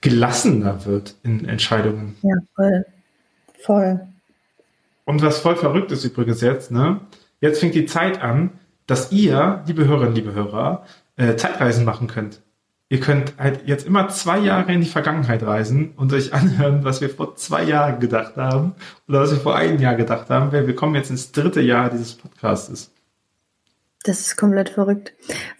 gelassener 0.00 0.84
wird 0.84 1.14
in 1.22 1.44
Entscheidungen. 1.44 2.16
Ja, 2.22 2.36
voll. 2.54 2.86
Voll. 3.60 4.00
Und 5.04 5.22
was 5.22 5.40
voll 5.40 5.56
verrückt 5.56 5.92
ist 5.92 6.04
übrigens 6.04 6.40
jetzt, 6.40 6.70
ne? 6.70 7.00
Jetzt 7.40 7.60
fängt 7.60 7.74
die 7.74 7.86
Zeit 7.86 8.22
an, 8.22 8.50
dass 8.86 9.12
ihr, 9.12 9.62
liebe 9.66 9.86
Hörerinnen, 9.86 10.14
liebe 10.14 10.32
Hörer, 10.32 10.86
äh, 11.16 11.36
Zeitreisen 11.36 11.84
machen 11.84 12.06
könnt. 12.06 12.40
Ihr 12.92 13.00
könnt 13.00 13.38
halt 13.38 13.62
jetzt 13.64 13.86
immer 13.86 14.10
zwei 14.10 14.38
Jahre 14.40 14.70
in 14.70 14.82
die 14.82 14.86
Vergangenheit 14.86 15.42
reisen 15.42 15.94
und 15.96 16.12
euch 16.12 16.34
anhören, 16.34 16.84
was 16.84 17.00
wir 17.00 17.08
vor 17.08 17.36
zwei 17.36 17.62
Jahren 17.62 18.00
gedacht 18.00 18.36
haben 18.36 18.74
oder 19.08 19.20
was 19.20 19.30
wir 19.30 19.38
vor 19.38 19.56
einem 19.56 19.80
Jahr 19.80 19.94
gedacht 19.94 20.28
haben, 20.28 20.52
weil 20.52 20.66
wir 20.66 20.76
kommen 20.76 20.94
jetzt 20.94 21.08
ins 21.08 21.32
dritte 21.32 21.62
Jahr 21.62 21.88
dieses 21.88 22.12
Podcastes. 22.12 22.92
Das 24.04 24.20
ist 24.20 24.36
komplett 24.36 24.68
verrückt. 24.68 25.14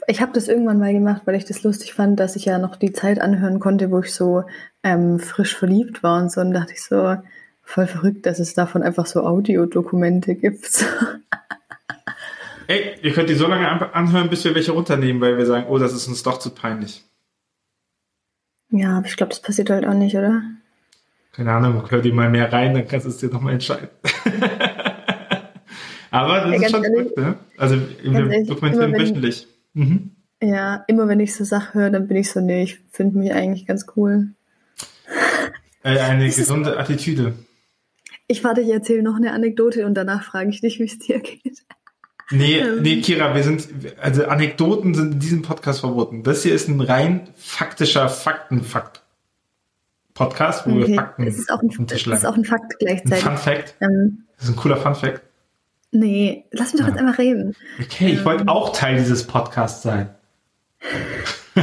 Ich 0.08 0.20
habe 0.20 0.32
das 0.34 0.46
irgendwann 0.46 0.78
mal 0.78 0.92
gemacht, 0.92 1.22
weil 1.24 1.36
ich 1.36 1.46
das 1.46 1.62
lustig 1.62 1.94
fand, 1.94 2.20
dass 2.20 2.36
ich 2.36 2.44
ja 2.44 2.58
noch 2.58 2.76
die 2.76 2.92
Zeit 2.92 3.18
anhören 3.18 3.60
konnte, 3.60 3.90
wo 3.90 4.00
ich 4.00 4.12
so 4.12 4.44
ähm, 4.82 5.18
frisch 5.18 5.56
verliebt 5.56 6.02
war 6.02 6.20
und 6.20 6.30
so. 6.30 6.42
Und 6.42 6.52
dachte 6.52 6.74
ich 6.74 6.82
so, 6.82 7.16
voll 7.62 7.86
verrückt, 7.86 8.26
dass 8.26 8.40
es 8.40 8.52
davon 8.52 8.82
einfach 8.82 9.06
so 9.06 9.24
Audiodokumente 9.24 10.34
gibt. 10.34 10.84
Ey, 12.66 12.96
ihr 13.00 13.14
könnt 13.14 13.30
die 13.30 13.36
so 13.36 13.46
lange 13.46 13.94
anhören, 13.94 14.28
bis 14.28 14.44
wir 14.44 14.54
welche 14.54 14.72
runternehmen, 14.72 15.22
weil 15.22 15.38
wir 15.38 15.46
sagen, 15.46 15.64
oh, 15.70 15.78
das 15.78 15.94
ist 15.94 16.08
uns 16.08 16.22
doch 16.22 16.38
zu 16.38 16.50
peinlich. 16.50 17.06
Ja, 18.72 18.98
aber 18.98 19.06
ich 19.06 19.16
glaube, 19.16 19.30
das 19.30 19.40
passiert 19.40 19.70
halt 19.70 19.86
auch 19.86 19.94
nicht, 19.94 20.16
oder? 20.16 20.42
Keine 21.32 21.52
Ahnung, 21.52 21.88
hör 21.90 22.00
dir 22.00 22.12
mal 22.12 22.30
mehr 22.30 22.52
rein, 22.52 22.74
dann 22.74 22.88
kannst 22.88 23.06
du 23.06 23.10
es 23.10 23.18
dir 23.18 23.28
nochmal 23.28 23.52
entscheiden. 23.52 23.88
aber 26.10 26.40
das 26.40 26.60
ja, 26.60 26.66
ist 26.66 26.70
schon 26.70 26.84
ehrlich, 26.84 27.16
ne? 27.16 27.36
Also 27.58 27.76
wir 28.02 28.44
dokumentieren 28.44 28.92
wöchentlich. 28.94 29.46
Mhm. 29.74 30.10
Ja, 30.42 30.84
immer 30.88 31.06
wenn 31.06 31.20
ich 31.20 31.34
so 31.34 31.44
Sachen 31.44 31.80
höre, 31.80 31.90
dann 31.90 32.08
bin 32.08 32.16
ich 32.16 32.30
so, 32.30 32.40
nee, 32.40 32.64
ich 32.64 32.80
finde 32.90 33.18
mich 33.18 33.32
eigentlich 33.32 33.66
ganz 33.66 33.86
cool. 33.96 34.30
Äh, 35.84 35.98
eine 35.98 36.26
gesunde 36.26 36.78
Attitüde. 36.78 37.34
Ich 38.26 38.42
warte, 38.42 38.62
ich 38.62 38.70
erzähle 38.70 39.02
noch 39.02 39.16
eine 39.16 39.32
Anekdote 39.32 39.84
und 39.84 39.94
danach 39.94 40.24
frage 40.24 40.50
ich 40.50 40.62
dich, 40.62 40.80
wie 40.80 40.84
es 40.84 40.98
dir 40.98 41.20
geht. 41.20 41.62
Nee, 42.30 42.62
nee, 42.80 43.00
Kira, 43.00 43.34
wir 43.34 43.42
sind, 43.42 43.68
also 44.00 44.24
Anekdoten 44.26 44.94
sind 44.94 45.12
in 45.12 45.20
diesem 45.20 45.42
Podcast 45.42 45.80
verboten. 45.80 46.22
Das 46.22 46.42
hier 46.42 46.54
ist 46.54 46.68
ein 46.68 46.80
rein 46.80 47.28
faktischer 47.36 48.08
Faktenfakt. 48.08 49.02
Podcast, 50.14 50.66
wo 50.66 50.72
okay. 50.72 50.88
wir 50.88 50.94
Fakten 50.94 51.24
das 51.24 51.38
ist 51.38 51.50
auch 51.50 51.62
ein, 51.62 51.86
Das 51.86 52.06
ist 52.06 52.26
auch 52.26 52.36
ein 52.36 52.44
Fakt 52.44 52.78
gleichzeitig. 52.78 53.26
Ein 53.26 53.36
Fun 53.36 53.38
Fact. 53.38 53.74
Ähm, 53.80 54.24
das 54.36 54.44
ist 54.44 54.50
ein 54.54 54.56
cooler 54.56 54.76
Fun 54.76 54.94
Fact. 54.94 55.22
Nee, 55.90 56.44
lass 56.50 56.72
mich 56.72 56.80
doch 56.80 56.88
ja. 56.88 56.94
jetzt 56.94 56.98
einmal 56.98 57.14
reden. 57.14 57.54
Okay, 57.80 58.12
ich 58.12 58.18
ähm, 58.18 58.24
wollte 58.24 58.48
auch 58.48 58.72
Teil 58.72 58.96
dieses 58.98 59.26
Podcasts 59.26 59.82
sein. 59.82 60.10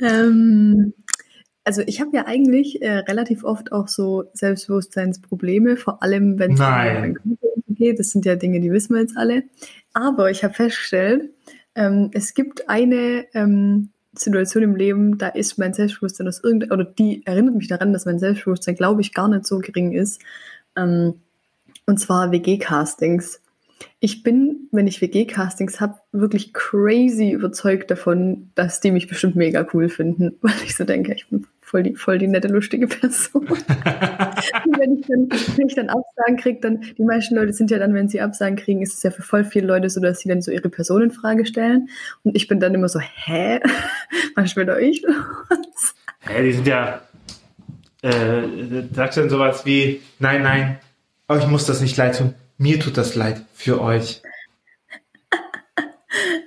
ähm, 0.00 0.94
also 1.66 1.82
ich 1.84 2.00
habe 2.00 2.10
ja 2.14 2.26
eigentlich 2.26 2.80
äh, 2.80 2.98
relativ 2.98 3.42
oft 3.42 3.72
auch 3.72 3.88
so 3.88 4.24
Selbstbewusstseinsprobleme, 4.34 5.76
vor 5.76 6.00
allem 6.02 6.38
wenn 6.38 6.52
es 6.52 6.60
um 6.60 7.36
geht. 7.76 7.98
Das 7.98 8.10
sind 8.10 8.24
ja 8.24 8.36
Dinge, 8.36 8.60
die 8.60 8.72
wissen 8.72 8.94
wir 8.94 9.02
jetzt 9.02 9.16
alle. 9.16 9.42
Aber 9.92 10.30
ich 10.30 10.44
habe 10.44 10.54
festgestellt, 10.54 11.30
ähm, 11.74 12.10
es 12.12 12.34
gibt 12.34 12.68
eine 12.68 13.26
ähm, 13.34 13.90
Situation 14.14 14.62
im 14.62 14.76
Leben, 14.76 15.18
da 15.18 15.28
ist 15.28 15.58
mein 15.58 15.74
Selbstbewusstsein 15.74 16.28
aus 16.28 16.42
irgendeiner, 16.42 16.72
oder 16.72 16.84
die 16.84 17.26
erinnert 17.26 17.56
mich 17.56 17.68
daran, 17.68 17.92
dass 17.92 18.06
mein 18.06 18.18
Selbstbewusstsein, 18.18 18.76
glaube 18.76 19.00
ich, 19.00 19.12
gar 19.12 19.28
nicht 19.28 19.46
so 19.46 19.58
gering 19.58 19.92
ist. 19.92 20.22
Ähm, 20.76 21.14
und 21.84 21.98
zwar 21.98 22.32
WG-Castings. 22.32 23.40
ich 24.00 24.22
bin, 24.22 24.68
wenn 24.72 24.86
ich 24.86 25.00
WG-Castings 25.00 25.80
habe, 25.80 25.98
wirklich 26.12 26.54
crazy 26.54 27.30
überzeugt 27.30 27.90
davon, 27.90 28.50
dass 28.54 28.80
die 28.80 28.90
mich 28.92 29.08
bestimmt 29.08 29.36
mega 29.36 29.66
cool 29.74 29.88
finden, 29.88 30.36
weil 30.40 30.54
ich 30.64 30.76
so 30.76 30.84
denke, 30.84 31.12
ich 31.14 31.28
bin 31.28 31.46
voll 31.76 31.82
die, 31.82 31.94
voll 31.94 32.18
die 32.18 32.28
nette, 32.28 32.48
lustige 32.48 32.86
Person. 32.86 33.46
Wenn 33.48 34.98
ich 34.98 35.06
dann, 35.06 35.28
wenn 35.56 35.66
ich 35.66 35.74
dann 35.74 35.88
Absagen 35.90 36.36
kriege, 36.38 36.60
dann, 36.60 36.80
die 36.96 37.04
meisten 37.04 37.34
Leute 37.34 37.52
sind 37.52 37.70
ja 37.70 37.78
dann, 37.78 37.92
wenn 37.92 38.08
sie 38.08 38.20
Absagen 38.20 38.56
kriegen, 38.56 38.80
ist 38.80 38.94
es 38.94 39.02
ja 39.02 39.10
für 39.10 39.22
voll 39.22 39.44
viele 39.44 39.66
Leute 39.66 39.90
so, 39.90 40.00
dass 40.00 40.20
sie 40.20 40.28
dann 40.28 40.40
so 40.40 40.50
ihre 40.50 40.70
Person 40.70 41.02
in 41.02 41.10
Frage 41.10 41.44
stellen. 41.44 41.88
Und 42.22 42.34
ich 42.34 42.48
bin 42.48 42.60
dann 42.60 42.74
immer 42.74 42.88
so, 42.88 43.00
hä? 43.00 43.60
Was 44.34 44.56
will 44.56 44.66
doch 44.66 44.78
ich 44.78 45.02
los? 45.02 45.94
Hä, 46.20 46.42
die 46.42 46.52
sind 46.52 46.66
ja, 46.66 47.02
äh, 48.02 48.42
sagst 48.92 49.16
du 49.16 49.20
dann 49.22 49.30
sowas 49.30 49.66
wie, 49.66 50.00
nein, 50.18 50.42
nein, 50.42 50.78
euch 51.28 51.46
muss 51.46 51.66
das 51.66 51.80
nicht 51.80 51.96
leid 51.96 52.16
tun, 52.16 52.34
mir 52.58 52.80
tut 52.80 52.96
das 52.96 53.14
leid 53.14 53.42
für 53.54 53.80
euch. 53.80 54.22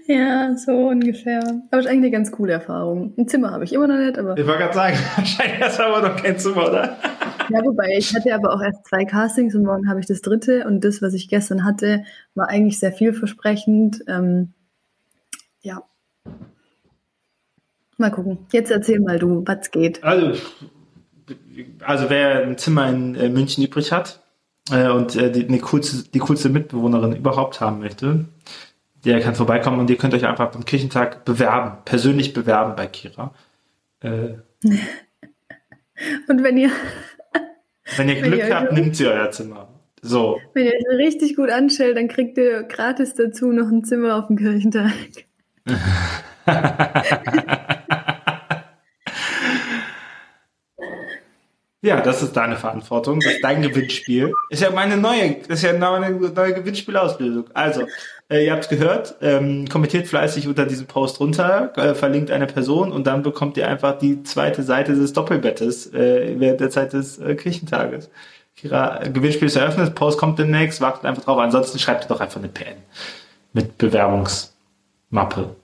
Ja, 0.09 0.57
so 0.57 0.71
ungefähr. 0.71 1.39
Aber 1.69 1.79
ist 1.79 1.85
eigentlich 1.85 1.97
eine 1.97 2.09
ganz 2.11 2.31
coole 2.31 2.53
Erfahrung. 2.53 3.13
Ein 3.15 3.27
Zimmer 3.27 3.51
habe 3.51 3.63
ich 3.63 3.73
immer 3.73 3.85
noch 3.85 3.97
nicht, 3.97 4.17
aber. 4.17 4.35
Ich 4.35 4.47
wollte 4.47 4.63
gerade 4.63 4.73
sagen, 4.73 4.97
wahrscheinlich 5.15 5.61
hast 5.61 5.77
du 5.77 5.83
aber 5.83 6.09
noch 6.09 6.15
kein 6.15 6.39
Zimmer, 6.39 6.67
oder? 6.67 6.97
Ja, 7.51 7.63
wobei, 7.63 7.95
ich 7.95 8.15
hatte 8.15 8.33
aber 8.33 8.55
auch 8.55 8.61
erst 8.61 8.87
zwei 8.87 9.05
Castings 9.05 9.53
und 9.53 9.65
morgen 9.65 9.87
habe 9.87 9.99
ich 9.99 10.07
das 10.07 10.21
dritte 10.21 10.65
und 10.65 10.83
das, 10.83 11.03
was 11.03 11.13
ich 11.13 11.29
gestern 11.29 11.63
hatte, 11.63 12.05
war 12.33 12.49
eigentlich 12.49 12.79
sehr 12.79 12.91
vielversprechend. 12.91 14.03
Ähm, 14.07 14.53
ja. 15.61 15.83
Mal 17.97 18.09
gucken. 18.09 18.39
Jetzt 18.51 18.71
erzähl 18.71 18.99
mal 19.01 19.19
du, 19.19 19.43
was 19.45 19.69
geht. 19.69 20.03
Also, 20.03 20.33
also 21.85 22.09
wer 22.09 22.47
ein 22.47 22.57
Zimmer 22.57 22.89
in 22.89 23.13
äh, 23.13 23.29
München 23.29 23.63
übrig 23.63 23.91
hat 23.91 24.23
äh, 24.71 24.89
und 24.89 25.15
äh, 25.15 25.31
die, 25.31 25.45
die, 25.45 25.59
coolste, 25.59 26.09
die 26.09 26.19
coolste 26.19 26.49
Mitbewohnerin 26.49 27.15
überhaupt 27.15 27.61
haben 27.61 27.77
möchte, 27.77 28.25
der 29.05 29.21
kann 29.21 29.35
vorbeikommen 29.35 29.79
und 29.79 29.89
ihr 29.89 29.97
könnt 29.97 30.13
euch 30.13 30.25
einfach 30.25 30.51
beim 30.51 30.65
Kirchentag 30.65 31.25
bewerben, 31.25 31.77
persönlich 31.85 32.33
bewerben 32.33 32.75
bei 32.75 32.87
Kira. 32.87 33.33
Äh, 34.01 34.35
und 36.27 36.43
wenn 36.43 36.57
ihr 36.57 36.71
wenn 37.97 38.09
ihr 38.09 38.21
Glück 38.21 38.39
wenn 38.39 38.47
ihr 38.47 38.55
habt, 38.55 38.73
nimmt 38.73 38.95
sie 38.95 39.07
euer 39.07 39.31
Zimmer. 39.31 39.67
So. 40.01 40.39
Wenn 40.53 40.65
ihr 40.65 40.73
euch 40.73 40.97
richtig 40.97 41.35
gut 41.35 41.49
anstellt, 41.49 41.97
dann 41.97 42.07
kriegt 42.07 42.37
ihr 42.37 42.63
gratis 42.63 43.15
dazu 43.15 43.51
noch 43.51 43.69
ein 43.69 43.83
Zimmer 43.83 44.15
auf 44.15 44.27
dem 44.27 44.37
Kirchentag. 44.37 44.93
Ja, 51.81 52.01
das 52.01 52.21
ist 52.21 52.33
deine 52.33 52.57
Verantwortung, 52.57 53.21
das 53.21 53.33
ist 53.33 53.43
dein 53.43 53.61
Gewinnspiel. 53.61 54.33
Ist 54.49 54.61
ja 54.61 54.69
meine 54.69 54.97
neue, 54.97 55.37
ist 55.47 55.63
ja 55.63 55.71
meine 55.71 56.11
neue 56.11 56.53
Gewinnspielausbildung. 56.53 57.45
Also, 57.53 57.87
äh, 58.29 58.45
ihr 58.45 58.51
habt 58.51 58.69
gehört, 58.69 59.15
ähm, 59.21 59.67
kommentiert 59.67 60.07
fleißig 60.07 60.47
unter 60.47 60.65
diesem 60.65 60.85
Post 60.85 61.19
runter, 61.19 61.73
äh, 61.77 61.95
verlinkt 61.95 62.31
eine 62.31 62.45
Person 62.45 62.91
und 62.91 63.07
dann 63.07 63.23
bekommt 63.23 63.57
ihr 63.57 63.67
einfach 63.67 63.97
die 63.97 64.23
zweite 64.23 64.63
Seite 64.63 64.95
des 64.95 65.13
Doppelbettes 65.13 65.93
äh, 65.93 66.35
während 66.39 66.59
der 66.59 66.69
Zeit 66.69 66.93
des 66.93 67.17
äh, 67.17 67.35
Kirchentages. 67.35 68.09
Kira, 68.55 68.99
Gewinnspiel 69.07 69.47
ist 69.47 69.55
eröffnet, 69.55 69.95
Post 69.95 70.19
kommt 70.19 70.37
demnächst, 70.37 70.81
wartet 70.81 71.05
einfach 71.05 71.23
drauf. 71.23 71.39
Ansonsten 71.39 71.79
schreibt 71.79 72.05
ihr 72.05 72.07
doch 72.09 72.19
einfach 72.19 72.39
eine 72.39 72.49
PN 72.49 72.75
mit 73.53 73.77
Bewerbungsmappe. 73.77 75.55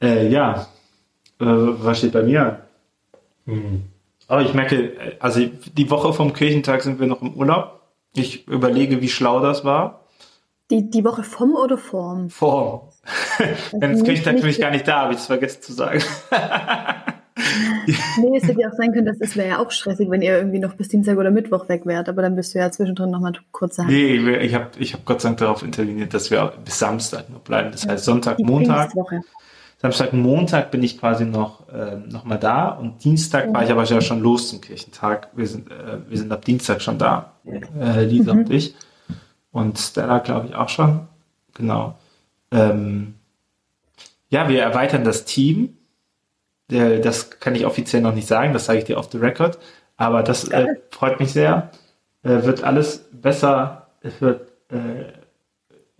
Äh, 0.00 0.28
ja, 0.28 0.68
äh, 1.40 1.44
was 1.44 1.98
steht 1.98 2.12
bei 2.12 2.22
mir? 2.22 2.60
Hm. 3.46 3.82
Aber 4.26 4.42
ich 4.42 4.54
merke, 4.54 5.16
also 5.20 5.40
die 5.76 5.90
Woche 5.90 6.14
vom 6.14 6.32
Kirchentag 6.32 6.82
sind 6.82 6.98
wir 6.98 7.06
noch 7.06 7.20
im 7.20 7.34
Urlaub. 7.34 7.82
Ich 8.14 8.48
überlege, 8.48 9.02
wie 9.02 9.08
schlau 9.08 9.40
das 9.40 9.64
war. 9.64 10.03
Die, 10.70 10.88
die 10.88 11.04
Woche 11.04 11.22
vom 11.22 11.54
oder 11.54 11.76
vorm? 11.76 12.30
Vorm. 12.30 12.88
Denn 13.72 13.92
das 13.92 14.02
Kirchentag 14.02 14.40
bin 14.40 14.48
ich 14.48 14.60
gar 14.60 14.70
nicht 14.70 14.88
da, 14.88 15.02
habe 15.02 15.12
ich 15.12 15.18
es 15.18 15.26
vergessen 15.26 15.60
zu 15.60 15.72
sagen. 15.74 16.02
nee, 18.18 18.36
es 18.36 18.44
hätte 18.44 18.60
ja 18.60 18.68
auch 18.68 18.76
sein 18.76 18.92
können, 18.92 19.04
dass 19.04 19.20
es 19.20 19.36
wäre 19.36 19.48
ja 19.48 19.58
auch 19.58 19.70
stressig, 19.70 20.08
wenn 20.08 20.22
ihr 20.22 20.38
irgendwie 20.38 20.60
noch 20.60 20.74
bis 20.74 20.88
Dienstag 20.88 21.18
oder 21.18 21.30
Mittwoch 21.30 21.68
weg 21.68 21.84
wärt, 21.84 22.08
aber 22.08 22.22
dann 22.22 22.34
bist 22.34 22.54
du 22.54 22.60
ja 22.60 22.70
zwischendrin 22.70 23.10
nochmal 23.10 23.32
kurz 23.52 23.76
sagen. 23.76 23.88
Nee, 23.90 24.16
ich 24.38 24.54
habe 24.54 24.70
ich 24.78 24.94
hab 24.94 25.04
Gott 25.04 25.20
sei 25.20 25.30
Dank 25.30 25.38
darauf 25.38 25.62
interveniert, 25.62 26.14
dass 26.14 26.30
wir 26.30 26.54
bis 26.64 26.78
Samstag 26.78 27.28
nur 27.28 27.40
bleiben. 27.40 27.70
Das 27.70 27.86
heißt 27.86 28.04
Sonntag, 28.04 28.38
die 28.38 28.44
Montag. 28.44 28.92
Samstag, 29.78 30.14
Montag 30.14 30.70
bin 30.70 30.82
ich 30.82 30.98
quasi 30.98 31.26
noch, 31.26 31.68
äh, 31.68 31.96
noch 32.10 32.24
mal 32.24 32.38
da 32.38 32.70
und 32.70 33.04
Dienstag 33.04 33.52
war 33.52 33.64
ich 33.64 33.70
aber 33.70 33.84
ja 33.84 34.00
schon 34.00 34.20
los 34.20 34.48
zum 34.48 34.62
Kirchentag. 34.62 35.28
Wir 35.34 35.46
sind, 35.46 35.70
äh, 35.70 35.98
wir 36.08 36.16
sind 36.16 36.32
ab 36.32 36.42
Dienstag 36.42 36.80
schon 36.80 36.96
da, 36.96 37.34
äh, 37.44 38.04
Lisa 38.04 38.32
mhm. 38.32 38.40
und 38.40 38.50
ich. 38.50 38.74
Und 39.54 39.78
Stella, 39.78 40.18
glaube 40.18 40.48
ich, 40.48 40.56
auch 40.56 40.68
schon. 40.68 41.06
Genau. 41.54 41.96
Ähm, 42.50 43.14
ja, 44.28 44.48
wir 44.48 44.60
erweitern 44.60 45.04
das 45.04 45.26
Team. 45.26 45.78
Äh, 46.68 46.98
das 46.98 47.30
kann 47.38 47.54
ich 47.54 47.64
offiziell 47.64 48.02
noch 48.02 48.16
nicht 48.16 48.26
sagen, 48.26 48.52
das 48.52 48.64
sage 48.64 48.80
ich 48.80 48.84
dir 48.84 48.98
off 48.98 49.12
the 49.12 49.18
record. 49.18 49.60
Aber 49.96 50.24
das 50.24 50.48
äh, 50.48 50.66
freut 50.90 51.20
mich 51.20 51.32
sehr. 51.32 51.70
Äh, 52.24 52.42
wird 52.42 52.64
alles 52.64 53.08
besser. 53.12 53.86
Es 54.00 54.20
wird, 54.20 54.50
äh, 54.72 55.12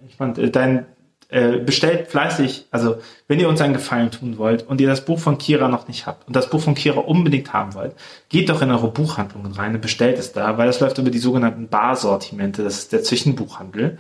ich 0.05 0.17
fand, 0.17 0.39
äh, 0.39 0.51
dein, 0.51 0.87
äh, 1.29 1.59
bestellt 1.59 2.09
fleißig, 2.09 2.67
also 2.71 2.97
wenn 3.29 3.41
ihr 3.41 3.49
uns 3.49 3.61
einen 3.61 3.75
Gefallen 3.75 4.11
tun 4.11 4.39
wollt 4.39 4.67
und 4.67 4.81
ihr 4.81 4.89
das 4.89 5.05
Buch 5.05 5.19
von 5.19 5.39
Kira 5.39 5.69
noch 5.69 5.89
nicht 5.89 6.07
habt 6.07 6.27
und 6.27 6.37
das 6.37 6.51
Buch 6.51 6.61
von 6.61 6.75
Kira 6.75 7.01
unbedingt 7.01 7.53
haben 7.53 7.75
wollt, 7.75 7.95
geht 8.29 8.49
doch 8.49 8.63
in 8.63 8.71
eure 8.71 8.89
Buchhandlungen 8.89 9.53
rein 9.53 9.75
und 9.75 9.81
bestellt 9.81 10.19
es 10.19 10.33
da, 10.33 10.59
weil 10.59 10.67
das 10.67 10.81
läuft 10.81 10.99
über 10.99 11.11
die 11.11 11.19
sogenannten 11.19 11.69
Barsortimente, 11.69 12.63
das 12.63 12.79
ist 12.79 12.93
der 12.93 13.03
Zwischenbuchhandel. 13.03 13.99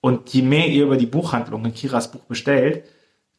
Und 0.00 0.30
je 0.30 0.42
mehr 0.42 0.66
ihr 0.66 0.84
über 0.84 0.96
die 0.96 1.06
Buchhandlungen 1.06 1.74
Kiras 1.74 2.10
Buch 2.10 2.22
bestellt, 2.22 2.84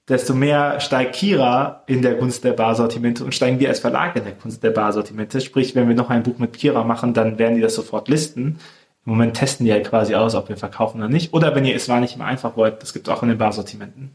desto 0.08 0.34
mehr 0.34 0.80
steigt 0.80 1.15
Kira 1.15 1.84
in 1.88 2.01
der 2.01 2.18
Kunst 2.18 2.44
der 2.44 2.53
Barsortimente 2.53 3.24
und 3.24 3.34
steigen 3.34 3.60
wir 3.60 3.70
als 3.70 3.80
Verlag 3.80 4.15
in 4.15 4.24
der 4.24 4.34
Kunst 4.34 4.63
der 4.63 4.72
Barsortimente. 4.72 5.42
Sprich, 5.42 5.75
wenn 5.75 5.88
wir 5.88 5.96
noch 5.96 6.10
ein 6.10 6.24
Buch 6.24 6.39
mit 6.39 6.53
Kira 6.53 6.84
machen, 6.84 7.13
dann 7.13 7.39
werden 7.39 7.56
die 7.56 7.62
das 7.62 7.75
sofort 7.75 8.10
listen 8.10 8.60
im 9.05 9.12
Moment 9.12 9.36
testen 9.36 9.65
die 9.65 9.72
ja 9.72 9.79
quasi 9.81 10.15
aus, 10.15 10.36
ob 10.36 10.50
wir 10.50 10.57
verkaufen 10.57 11.00
oder 11.00 11.10
nicht. 11.10 11.33
Oder 11.33 11.55
wenn 11.55 11.65
ihr 11.65 11.75
es 11.75 11.89
war 11.89 12.00
nicht 12.00 12.17
mehr 12.17 12.27
einfach 12.27 12.55
wollt, 12.55 12.81
das 12.81 12.93
gibt 12.93 13.07
es 13.07 13.13
auch 13.13 13.22
in 13.22 13.29
den 13.29 13.38
Barsortimenten. 13.38 14.12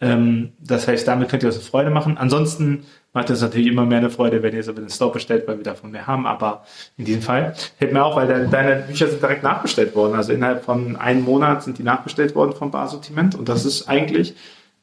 Ähm, 0.00 0.52
das 0.58 0.88
heißt, 0.88 1.06
damit 1.06 1.28
könnt 1.28 1.44
ihr 1.44 1.48
uns 1.48 1.56
eine 1.56 1.64
Freude 1.64 1.90
machen. 1.90 2.18
Ansonsten 2.18 2.84
macht 3.12 3.30
es 3.30 3.40
natürlich 3.40 3.68
immer 3.68 3.86
mehr 3.86 3.98
eine 3.98 4.10
Freude, 4.10 4.42
wenn 4.42 4.52
ihr 4.52 4.60
es 4.60 4.66
über 4.66 4.80
den 4.80 4.90
Store 4.90 5.12
bestellt, 5.12 5.46
weil 5.46 5.58
wir 5.58 5.64
davon 5.64 5.92
mehr 5.92 6.08
haben. 6.08 6.26
Aber 6.26 6.64
in 6.96 7.04
diesem 7.04 7.22
Fall 7.22 7.54
hält 7.78 7.92
mir 7.92 8.04
auch, 8.04 8.16
weil 8.16 8.26
de 8.26 8.48
deine 8.48 8.82
Bücher 8.82 9.06
sind 9.06 9.22
direkt 9.22 9.44
nachbestellt 9.44 9.94
worden. 9.94 10.16
Also 10.16 10.32
innerhalb 10.32 10.64
von 10.64 10.96
einem 10.96 11.22
Monat 11.22 11.62
sind 11.62 11.78
die 11.78 11.84
nachbestellt 11.84 12.34
worden 12.34 12.52
vom 12.52 12.72
Barsortiment. 12.72 13.36
Und 13.36 13.48
das 13.48 13.64
ist 13.64 13.88
eigentlich 13.88 14.34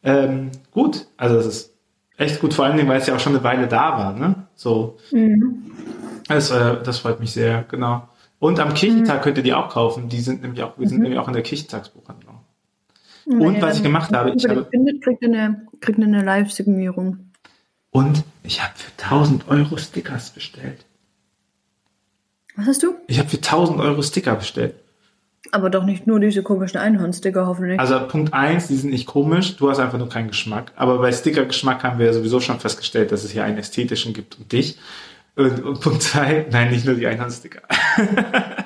ähm, 0.03 0.51
gut. 0.71 1.07
Also 1.17 1.35
das 1.35 1.45
ist 1.47 1.73
echt 2.17 2.39
gut, 2.39 2.53
vor 2.53 2.65
allen 2.65 2.77
Dingen, 2.77 2.87
weil 2.87 2.99
es 2.99 3.07
ja 3.07 3.15
auch 3.15 3.19
schon 3.19 3.35
eine 3.35 3.43
Weile 3.43 3.67
da 3.67 3.97
war. 3.97 4.13
Ne? 4.13 4.35
So. 4.55 4.97
Mhm. 5.11 5.71
Das, 6.29 6.51
äh, 6.51 6.77
das 6.83 6.99
freut 6.99 7.19
mich 7.19 7.31
sehr, 7.31 7.65
genau. 7.69 8.07
Und 8.39 8.59
am 8.59 8.73
Kirchentag 8.73 9.19
mhm. 9.19 9.23
könnt 9.23 9.37
ihr 9.37 9.43
die 9.43 9.53
auch 9.53 9.69
kaufen. 9.69 10.09
Die 10.09 10.21
sind 10.21 10.41
nämlich 10.41 10.63
auch, 10.63 10.77
wir 10.77 10.87
sind 10.87 10.97
mhm. 10.97 11.03
nämlich 11.03 11.19
auch 11.19 11.27
in 11.27 11.33
der 11.33 11.43
Kirchentagsbuchhandlung. 11.43 12.39
Und 13.25 13.39
naja, 13.39 13.61
was 13.61 13.77
ich 13.77 13.83
gemacht 13.83 14.11
habe, 14.11 14.31
ich 14.31 14.47
habe. 14.47 14.65
Findet, 14.71 15.03
kriegt 15.03 15.23
eine, 15.23 15.67
kriegt 15.81 15.99
eine 15.99 16.23
Live-Signierung. 16.23 17.31
Und 17.91 18.23
ich 18.43 18.63
habe 18.63 18.73
für 18.75 18.91
1000 19.03 19.47
Euro 19.49 19.77
Stickers 19.77 20.31
bestellt. 20.31 20.85
Was 22.55 22.67
hast 22.67 22.83
du? 22.83 22.95
Ich 23.07 23.19
habe 23.19 23.29
für 23.29 23.37
1000 23.37 23.79
Euro 23.79 24.01
Sticker 24.01 24.35
bestellt. 24.35 24.75
Aber 25.51 25.69
doch 25.69 25.85
nicht 25.85 26.07
nur 26.07 26.19
diese 26.19 26.43
komischen 26.43 26.79
Einhornsticker, 26.79 27.47
hoffentlich. 27.47 27.79
Also 27.79 27.99
Punkt 28.07 28.33
1, 28.33 28.67
die 28.67 28.75
sind 28.75 28.91
nicht 28.91 29.07
komisch, 29.07 29.57
du 29.57 29.69
hast 29.69 29.79
einfach 29.79 29.97
nur 29.97 30.09
keinen 30.09 30.27
Geschmack. 30.27 30.71
Aber 30.75 30.99
bei 30.99 31.11
Sticker-Geschmack 31.11 31.83
haben 31.83 31.99
wir 31.99 32.07
ja 32.07 32.13
sowieso 32.13 32.39
schon 32.39 32.59
festgestellt, 32.59 33.11
dass 33.11 33.23
es 33.23 33.31
hier 33.31 33.43
einen 33.43 33.57
ästhetischen 33.57 34.13
gibt 34.13 34.37
und 34.37 34.51
dich. 34.51 34.77
Und, 35.39 35.63
und 35.63 35.79
Punkt 35.79 36.03
zwei, 36.03 36.47
nein, 36.51 36.69
nicht 36.69 36.85
nur 36.85 36.95
die 36.95 37.07
Einhandsticker. 37.07 37.61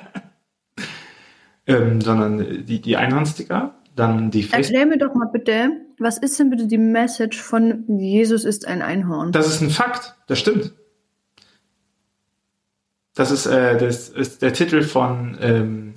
ähm, 1.68 2.00
sondern 2.00 2.66
die, 2.66 2.80
die 2.80 2.96
Einhandsticker, 2.96 3.76
dann 3.94 4.32
die 4.32 4.42
Facebook. 4.42 4.74
Erklär 4.74 4.86
mir 4.86 4.98
doch 4.98 5.14
mal 5.14 5.28
bitte, 5.32 5.70
was 6.00 6.18
ist 6.18 6.36
denn 6.40 6.50
bitte 6.50 6.66
die 6.66 6.78
Message 6.78 7.40
von 7.40 8.00
Jesus 8.00 8.44
ist 8.44 8.66
ein 8.66 8.82
Einhorn? 8.82 9.30
Das 9.30 9.46
ist 9.46 9.60
ein 9.60 9.70
Fakt, 9.70 10.16
das 10.26 10.40
stimmt. 10.40 10.72
Das 13.14 13.30
ist, 13.30 13.46
äh, 13.46 13.78
das 13.78 14.08
ist 14.08 14.42
der 14.42 14.52
Titel 14.52 14.82
von 14.82 15.38
ähm, 15.40 15.94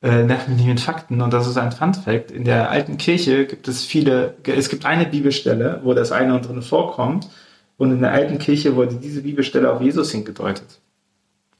äh, 0.00 0.22
Nerv 0.22 0.46
mich 0.46 0.58
nicht 0.58 0.68
mit 0.68 0.80
Fakten 0.80 1.22
und 1.22 1.32
das 1.32 1.48
ist 1.48 1.56
ein 1.56 1.72
Fun 1.72 1.92
Fact. 1.92 2.30
In 2.30 2.44
der 2.44 2.70
alten 2.70 2.98
Kirche 2.98 3.46
gibt 3.46 3.66
es 3.66 3.82
viele, 3.84 4.36
es 4.44 4.68
gibt 4.68 4.86
eine 4.86 5.06
Bibelstelle, 5.06 5.80
wo 5.82 5.92
das 5.92 6.12
eine 6.12 6.36
und 6.36 6.46
drin 6.46 6.62
vorkommt 6.62 7.28
und 7.76 7.92
in 7.92 8.00
der 8.00 8.12
alten 8.12 8.38
Kirche 8.38 8.76
wurde 8.76 8.96
diese 8.96 9.22
Bibelstelle 9.22 9.72
auf 9.72 9.80
Jesus 9.80 10.12
hingedeutet. 10.12 10.80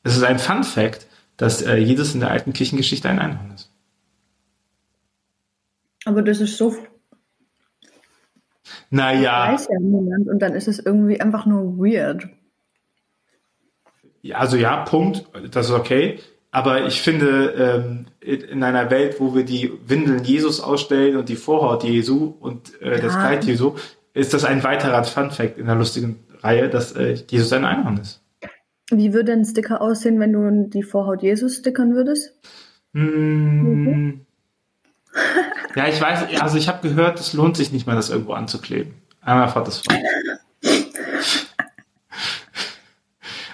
Es 0.03 0.17
ist 0.17 0.23
ein 0.23 0.39
Fun 0.39 0.65
Fact, 0.65 1.07
dass 1.37 1.63
äh, 1.63 1.77
Jesus 1.77 2.15
in 2.15 2.21
der 2.21 2.31
alten 2.31 2.53
Kirchengeschichte 2.53 3.09
ein 3.09 3.19
Einhorn 3.19 3.53
ist. 3.55 3.71
Aber 6.05 6.23
das 6.23 6.41
ist 6.41 6.57
so. 6.57 6.77
Naja. 8.91 9.53
Das 9.53 9.63
weiß 9.63 9.69
ja 9.73 9.81
niemand 9.81 10.29
und 10.29 10.39
dann 10.41 10.55
ist 10.55 10.69
es 10.69 10.79
irgendwie 10.79 11.21
einfach 11.21 11.47
nur 11.47 11.79
weird. 11.79 12.29
Ja, 14.23 14.39
also 14.39 14.57
ja, 14.57 14.85
Punkt, 14.85 15.27
das 15.51 15.67
ist 15.67 15.73
okay. 15.73 16.21
Aber 16.51 16.87
ich 16.87 17.03
finde, 17.03 17.51
ähm, 17.51 18.07
in 18.21 18.63
einer 18.63 18.91
Welt, 18.91 19.19
wo 19.19 19.35
wir 19.35 19.45
die 19.45 19.73
Windeln 19.87 20.23
Jesus 20.23 20.61
ausstellen 20.61 21.17
und 21.17 21.29
die 21.29 21.37
Vorhaut 21.37 21.83
Jesu 21.83 22.33
und 22.39 22.81
äh, 22.81 23.01
das 23.01 23.15
Ja. 23.15 23.21
Kleid 23.21 23.45
Jesu, 23.45 23.75
ist 24.15 24.33
das 24.33 24.45
ein 24.45 24.63
weiterer 24.63 25.05
Fun-Fact 25.05 25.59
in 25.59 25.67
der 25.67 25.75
lustigen 25.75 26.25
Reihe, 26.41 26.71
dass 26.71 26.93
äh, 26.93 27.15
Jesus 27.29 27.53
ein 27.53 27.65
Einhorn 27.65 27.99
ist. 27.99 28.23
Wie 28.91 29.13
würde 29.13 29.33
ein 29.33 29.45
Sticker 29.45 29.81
aussehen, 29.81 30.21
wenn 30.21 30.33
du 30.33 30.69
die 30.69 30.83
Vorhaut 30.83 31.23
Jesus 31.23 31.57
stickern 31.57 31.95
würdest? 31.95 32.33
Hm. 32.93 34.21
Ja, 35.75 35.89
ich 35.89 36.01
weiß, 36.01 36.41
also 36.41 36.57
ich 36.57 36.69
habe 36.69 36.89
gehört, 36.89 37.19
es 37.19 37.33
lohnt 37.33 37.57
sich 37.57 37.73
nicht 37.73 37.87
mal, 37.87 37.97
das 37.97 38.11
irgendwo 38.11 38.33
anzukleben. 38.35 38.95
Einmal 39.21 39.49
fahrt 39.49 39.67
das 39.67 39.79
frei. 39.79 40.03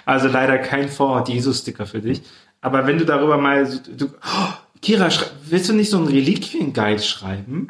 Also 0.05 0.27
leider 0.27 0.57
kein 0.57 0.89
Vorhaut-Jesus-Sticker 0.89 1.85
für 1.85 2.01
dich. 2.01 2.21
Aber 2.59 2.85
wenn 2.85 2.97
du 2.97 3.05
darüber 3.05 3.37
mal, 3.37 3.65
du, 3.97 4.07
oh, 4.07 4.53
Kira, 4.81 5.09
willst 5.45 5.69
du 5.69 5.73
nicht 5.73 5.89
so 5.89 5.97
einen 5.97 6.07
Reliquien-Guide 6.07 7.01
schreiben? 7.01 7.67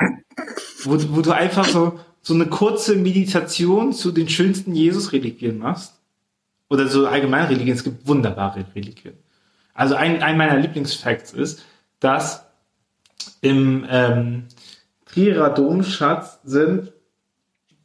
Wo, 0.83 0.97
wo 1.15 1.21
du 1.21 1.31
einfach 1.31 1.65
so, 1.65 1.99
so 2.21 2.33
eine 2.33 2.47
kurze 2.47 2.95
Meditation 2.95 3.93
zu 3.93 4.11
den 4.11 4.29
schönsten 4.29 4.73
Jesus-Reliquien 4.75 5.57
machst? 5.57 5.95
Oder 6.69 6.87
so 6.87 7.07
allgemein 7.07 7.47
Reliquien. 7.47 7.75
Es 7.75 7.83
gibt 7.83 8.07
wunderbare 8.07 8.65
Reliquien. 8.75 9.15
Also 9.73 9.95
ein, 9.95 10.21
ein 10.21 10.37
meiner 10.37 10.57
Lieblingsfacts 10.57 11.33
ist, 11.33 11.63
dass 11.99 12.45
im 13.41 13.85
ähm, 13.89 14.45
Trierer 15.05 15.49
Domschatz 15.49 16.39
sind 16.43 16.93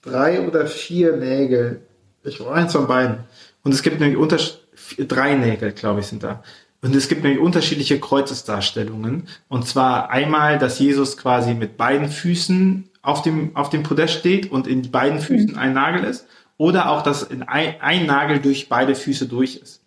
drei 0.02 0.46
oder 0.46 0.66
vier 0.66 1.16
Nägel. 1.16 1.80
Ich 2.22 2.38
war 2.40 2.54
eins 2.54 2.72
von 2.72 2.86
beiden. 2.86 3.18
Und 3.64 3.72
es 3.72 3.82
gibt 3.82 3.98
nämlich 3.98 4.18
unter 4.18 4.38
drei 5.08 5.34
Nägel, 5.34 5.72
glaube 5.72 6.00
ich, 6.00 6.06
sind 6.06 6.22
da. 6.22 6.44
Und 6.82 6.94
es 6.94 7.08
gibt 7.08 7.22
nämlich 7.22 7.40
unterschiedliche 7.40 7.98
Kreuzesdarstellungen. 7.98 9.28
Und 9.48 9.66
zwar 9.66 10.10
einmal, 10.10 10.58
dass 10.58 10.78
Jesus 10.78 11.16
quasi 11.16 11.54
mit 11.54 11.76
beiden 11.76 12.08
Füßen 12.08 12.88
auf 13.02 13.22
dem, 13.22 13.54
auf 13.56 13.70
dem 13.70 13.82
Podest 13.82 14.14
steht 14.14 14.50
und 14.50 14.66
in 14.66 14.90
beiden 14.90 15.20
Füßen 15.20 15.56
ein 15.56 15.72
Nagel 15.72 16.04
ist. 16.04 16.26
Oder 16.58 16.90
auch, 16.90 17.02
dass 17.02 17.22
in 17.22 17.42
ein, 17.42 17.74
ein 17.80 18.06
Nagel 18.06 18.40
durch 18.40 18.68
beide 18.68 18.94
Füße 18.94 19.26
durch 19.26 19.56
ist. 19.56 19.82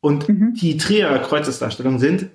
Und 0.00 0.26
die 0.28 0.76
Trierer 0.76 1.18
Kreuzesdarstellungen 1.18 1.98
sind, 1.98 2.30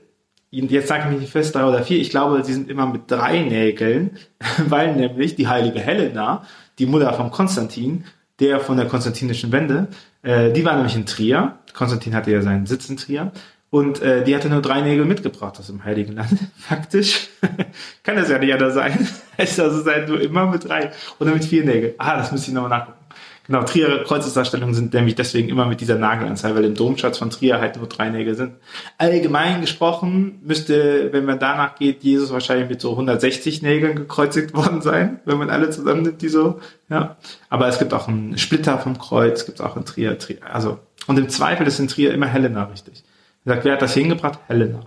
jetzt 0.51 0.89
sage 0.89 1.03
ich 1.05 1.09
mich 1.11 1.19
nicht 1.21 1.31
fest, 1.31 1.55
drei 1.55 1.65
oder 1.65 1.83
vier, 1.83 1.99
ich 1.99 2.09
glaube, 2.09 2.43
sie 2.43 2.53
sind 2.53 2.69
immer 2.69 2.85
mit 2.85 3.09
drei 3.09 3.39
Nägeln, 3.41 4.17
weil 4.67 4.95
nämlich 4.95 5.35
die 5.35 5.47
heilige 5.47 5.79
Helena, 5.79 6.43
die 6.79 6.85
Mutter 6.85 7.13
von 7.13 7.31
Konstantin, 7.31 8.03
der 8.39 8.59
von 8.59 8.77
der 8.77 8.87
konstantinischen 8.87 9.51
Wende, 9.51 9.87
äh, 10.23 10.51
die 10.51 10.65
war 10.65 10.75
nämlich 10.75 10.95
in 10.95 11.05
Trier. 11.05 11.59
Konstantin 11.73 12.15
hatte 12.15 12.31
ja 12.31 12.41
seinen 12.41 12.65
Sitz 12.65 12.89
in 12.89 12.97
Trier. 12.97 13.31
Und 13.71 14.01
äh, 14.01 14.23
die 14.25 14.35
hatte 14.35 14.49
nur 14.49 14.61
drei 14.61 14.81
Nägel 14.81 15.05
mitgebracht 15.05 15.57
aus 15.57 15.67
dem 15.67 15.85
Heiligen 15.85 16.13
Land. 16.13 16.37
Faktisch 16.57 17.29
kann 18.03 18.17
das 18.17 18.29
ja 18.29 18.37
nicht 18.37 18.53
anders 18.53 18.75
sein. 18.75 19.07
Also 19.37 19.81
sein 19.81 20.07
nur 20.07 20.21
immer 20.21 20.45
mit 20.45 20.67
drei 20.67 20.91
oder 21.17 21.31
mit 21.31 21.43
vier 21.43 21.63
Nägeln. 21.63 21.95
Ah, 21.97 22.17
das 22.17 22.31
müsste 22.31 22.49
ich 22.49 22.53
nochmal 22.53 22.69
nachgucken. 22.69 22.99
Genau, 23.47 23.63
Trier 23.63 24.03
Kreuzesdarstellungen 24.03 24.75
sind 24.75 24.93
nämlich 24.93 25.15
deswegen 25.15 25.49
immer 25.49 25.65
mit 25.65 25.81
dieser 25.81 25.95
Nagelanzahl, 25.95 26.53
weil 26.53 26.63
im 26.63 26.75
Domschatz 26.75 27.17
von 27.17 27.31
Trier 27.31 27.59
halt 27.59 27.77
nur 27.77 27.87
drei 27.87 28.09
Nägel 28.09 28.35
sind. 28.35 28.53
Allgemein 28.99 29.61
gesprochen 29.61 30.39
müsste, 30.43 31.11
wenn 31.11 31.25
man 31.25 31.39
danach 31.39 31.73
geht, 31.75 32.03
Jesus 32.03 32.31
wahrscheinlich 32.31 32.69
mit 32.69 32.81
so 32.81 32.91
160 32.91 33.63
Nägeln 33.63 33.95
gekreuzigt 33.95 34.53
worden 34.53 34.81
sein, 34.81 35.21
wenn 35.25 35.39
man 35.39 35.49
alle 35.49 35.71
zusammen 35.71 36.03
nimmt, 36.03 36.21
die 36.21 36.29
so, 36.29 36.59
ja. 36.87 37.17
Aber 37.49 37.67
es 37.67 37.79
gibt 37.79 37.95
auch 37.95 38.07
einen 38.07 38.37
Splitter 38.37 38.77
vom 38.77 38.99
Kreuz, 38.99 39.45
gibt 39.45 39.59
es 39.59 39.65
auch 39.65 39.75
in 39.75 39.85
Trier, 39.85 40.19
Trier. 40.19 40.37
Also, 40.43 40.77
und 41.07 41.17
im 41.17 41.29
Zweifel 41.29 41.65
ist 41.65 41.79
in 41.79 41.87
Trier 41.87 42.13
immer 42.13 42.27
Helena 42.27 42.65
richtig. 42.65 43.03
Er 43.45 43.53
sagt, 43.53 43.65
wer 43.65 43.73
hat 43.73 43.81
das 43.81 43.93
hingebracht? 43.93 44.39
Helena. 44.47 44.81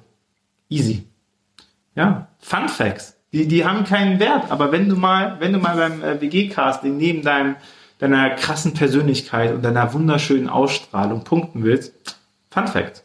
Easy. 0.68 1.06
Ja, 1.94 2.28
Fun 2.38 2.68
Facts. 2.68 3.16
Die, 3.32 3.48
die 3.48 3.64
haben 3.64 3.84
keinen 3.84 4.20
Wert, 4.20 4.50
aber 4.50 4.70
wenn 4.70 4.88
du 4.88 4.96
mal, 4.96 5.40
wenn 5.40 5.52
du 5.52 5.58
mal 5.58 5.76
beim 5.76 6.02
äh, 6.02 6.20
WG-Casting 6.20 6.96
neben 6.96 7.22
deinem, 7.22 7.56
deiner 7.98 8.30
krassen 8.30 8.74
Persönlichkeit 8.74 9.52
und 9.52 9.62
deiner 9.62 9.92
wunderschönen 9.92 10.48
Ausstrahlung 10.48 11.24
punkten 11.24 11.64
willst, 11.64 11.94
Fun 12.50 12.68
Fact. 12.68 13.02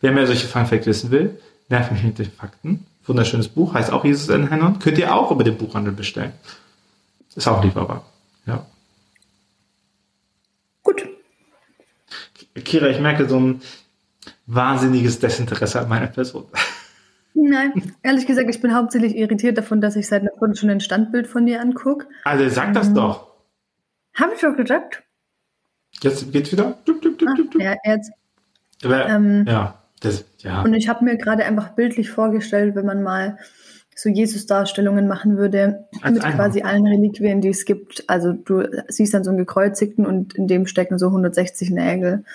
Wer 0.00 0.12
mehr 0.12 0.26
solche 0.26 0.46
Fun 0.46 0.66
Facts 0.66 0.86
wissen 0.86 1.10
will, 1.10 1.38
nerv 1.68 1.90
mich 1.90 2.02
mit 2.02 2.18
den 2.18 2.30
Fakten. 2.30 2.86
Wunderschönes 3.04 3.48
Buch, 3.48 3.74
heißt 3.74 3.92
auch 3.92 4.04
Jesus 4.04 4.28
in 4.30 4.48
Händern. 4.48 4.78
Könnt 4.78 4.98
ihr 4.98 5.14
auch 5.14 5.30
über 5.30 5.44
den 5.44 5.58
Buchhandel 5.58 5.92
bestellen. 5.92 6.32
Ist 7.34 7.46
auch 7.46 7.62
lieferbar. 7.62 8.04
Ja. 8.46 8.64
Gut. 10.82 11.06
Kira, 12.64 12.88
ich 12.88 12.98
merke 12.98 13.28
so 13.28 13.38
ein 13.38 13.60
wahnsinniges 14.46 15.18
Desinteresse 15.18 15.80
an 15.80 15.88
meiner 15.88 16.06
Person. 16.06 16.46
Nein, 17.34 17.92
ehrlich 18.02 18.26
gesagt, 18.26 18.48
ich 18.48 18.60
bin 18.62 18.74
hauptsächlich 18.74 19.14
irritiert 19.14 19.58
davon, 19.58 19.80
dass 19.80 19.94
ich 19.96 20.06
seit 20.06 20.22
einer 20.22 20.30
Stunde 20.36 20.56
schon 20.56 20.70
ein 20.70 20.80
Standbild 20.80 21.26
von 21.26 21.44
dir 21.44 21.60
angucke. 21.60 22.06
Also 22.24 22.48
sag 22.48 22.72
das 22.72 22.92
doch. 22.94 23.30
Habe 24.14 24.32
ich 24.34 24.40
doch 24.40 24.56
gesagt? 24.56 25.02
Jetzt 26.00 26.32
geht's 26.32 26.50
wieder. 26.52 26.78
Dup, 26.86 27.02
dup, 27.02 27.18
dup, 27.18 27.36
dup. 27.36 27.60
ja, 27.60 27.74
jetzt. 27.84 28.10
Aber, 28.82 29.06
Ähm, 29.08 29.44
ja, 29.46 29.82
das, 30.00 30.24
ja. 30.38 30.62
Und 30.62 30.74
ich 30.74 30.88
habe 30.88 31.04
mir 31.04 31.16
gerade 31.18 31.44
einfach 31.44 31.70
bildlich 31.70 32.10
vorgestellt, 32.10 32.74
wenn 32.74 32.86
man 32.86 33.02
mal 33.02 33.38
so 33.94 34.08
Jesus-Darstellungen 34.10 35.06
machen 35.08 35.38
würde, 35.38 35.86
Als 36.02 36.14
mit 36.14 36.24
Einhorn. 36.24 36.36
quasi 36.36 36.62
allen 36.62 36.86
Reliquien, 36.86 37.40
die 37.40 37.48
es 37.48 37.64
gibt. 37.64 38.04
Also 38.08 38.32
du 38.32 38.68
siehst 38.88 39.14
dann 39.14 39.24
so 39.24 39.30
einen 39.30 39.38
gekreuzigten 39.38 40.04
und 40.04 40.34
in 40.34 40.48
dem 40.48 40.66
stecken 40.66 40.98
so 40.98 41.06
160 41.06 41.70
Nägel. 41.70 42.24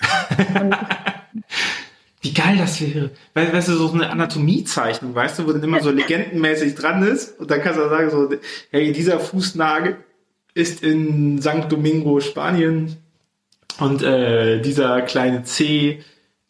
Wie 2.22 2.32
geil 2.32 2.56
das 2.56 2.80
wäre. 2.80 3.10
Weißt 3.34 3.66
du, 3.66 3.74
so 3.74 3.92
eine 3.92 4.08
Anatomiezeichnung, 4.08 5.12
weißt 5.12 5.40
du, 5.40 5.46
wo 5.46 5.52
dann 5.52 5.62
immer 5.62 5.80
so 5.80 5.90
legendenmäßig 5.90 6.76
dran 6.76 7.02
ist 7.02 7.38
und 7.40 7.50
dann 7.50 7.60
kannst 7.60 7.80
du 7.80 7.88
sagen 7.88 8.10
so, 8.10 8.30
hey, 8.70 8.92
dieser 8.92 9.18
Fußnagel 9.18 9.96
ist 10.54 10.84
in 10.84 11.42
St. 11.42 11.66
Domingo, 11.68 12.20
Spanien 12.20 12.96
und 13.80 14.02
äh, 14.02 14.60
dieser 14.60 15.02
kleine 15.02 15.42
C 15.42 16.04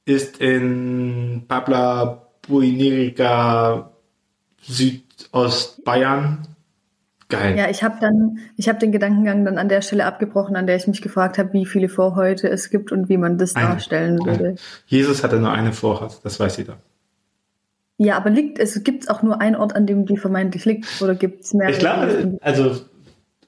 ist 0.05 0.39
in 0.39 1.45
Pabla 1.49 2.29
Buinerica, 2.47 3.93
Südostbayern. 4.61 6.49
Geil. 7.33 7.57
ja, 7.57 7.71
ich 7.71 7.83
habe 7.83 7.97
dann, 8.01 8.39
ich 8.57 8.69
habe 8.69 8.79
den 8.79 8.93
Gedankengang 8.93 9.45
dann 9.45 9.57
an 9.57 9.69
der 9.69 9.81
Stelle 9.81 10.05
abgebrochen, 10.05 10.55
an 10.55 10.67
der 10.67 10.77
ich 10.77 10.87
mich 10.87 11.01
gefragt 11.01 11.39
habe, 11.39 11.53
wie 11.55 11.65
viele 11.65 11.89
Vorhäute 11.89 12.49
es 12.49 12.69
gibt 12.69 12.93
und 12.93 13.09
wie 13.09 13.17
man 13.17 13.39
das 13.39 13.57
Eine. 13.57 13.69
darstellen 13.69 14.19
würde. 14.25 14.57
Jesus 14.87 15.25
hatte 15.25 15.41
nur 15.41 15.51
eine 15.51 15.73
Vorhaut, 15.73 16.21
das 16.25 16.39
weiß 16.39 16.59
jeder. 16.59 16.77
Ja, 17.97 18.17
aber 18.17 18.31
liegt 18.31 18.59
es, 18.59 18.83
gibt 18.85 19.05
es 19.05 19.09
auch 19.09 19.23
nur 19.23 19.41
einen 19.41 19.57
Ort, 19.57 19.75
an 19.75 19.87
dem 19.87 20.05
die 20.07 20.17
vermeintlich 20.17 20.65
liegt? 20.65 21.01
Oder 21.01 21.15
gibt 21.15 21.45
es 21.45 21.55
mehrere? 21.55 21.73
Ich 21.73 21.79
glaube, 21.79 22.39
also, 22.41 22.81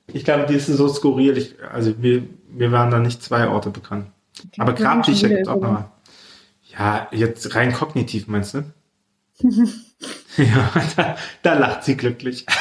ich 0.06 0.24
glaube, 0.24 0.46
die 0.46 0.54
ist 0.54 0.66
so 0.66 0.88
skurril. 0.88 1.36
Ich, 1.36 1.56
also, 1.72 1.92
mir, 1.98 2.22
mir 2.50 2.72
waren 2.72 2.90
da 2.90 3.00
nicht 3.00 3.22
zwei 3.22 3.48
Orte 3.48 3.70
bekannt. 3.70 4.06
Aber 4.58 4.72
Wir 4.72 4.76
schon 4.78 4.86
Grabdichter 4.86 5.26
wieder 5.28 5.36
gibt 5.36 5.48
es 5.48 5.52
auch 5.52 5.60
nochmal. 5.60 5.90
Ja, 6.78 7.08
jetzt 7.12 7.54
rein 7.54 7.72
kognitiv 7.72 8.28
meinst 8.28 8.54
du? 8.54 8.64
ja, 10.36 10.70
da, 10.96 11.16
da 11.42 11.54
lacht 11.54 11.84
sie 11.84 11.96
glücklich. 11.96 12.46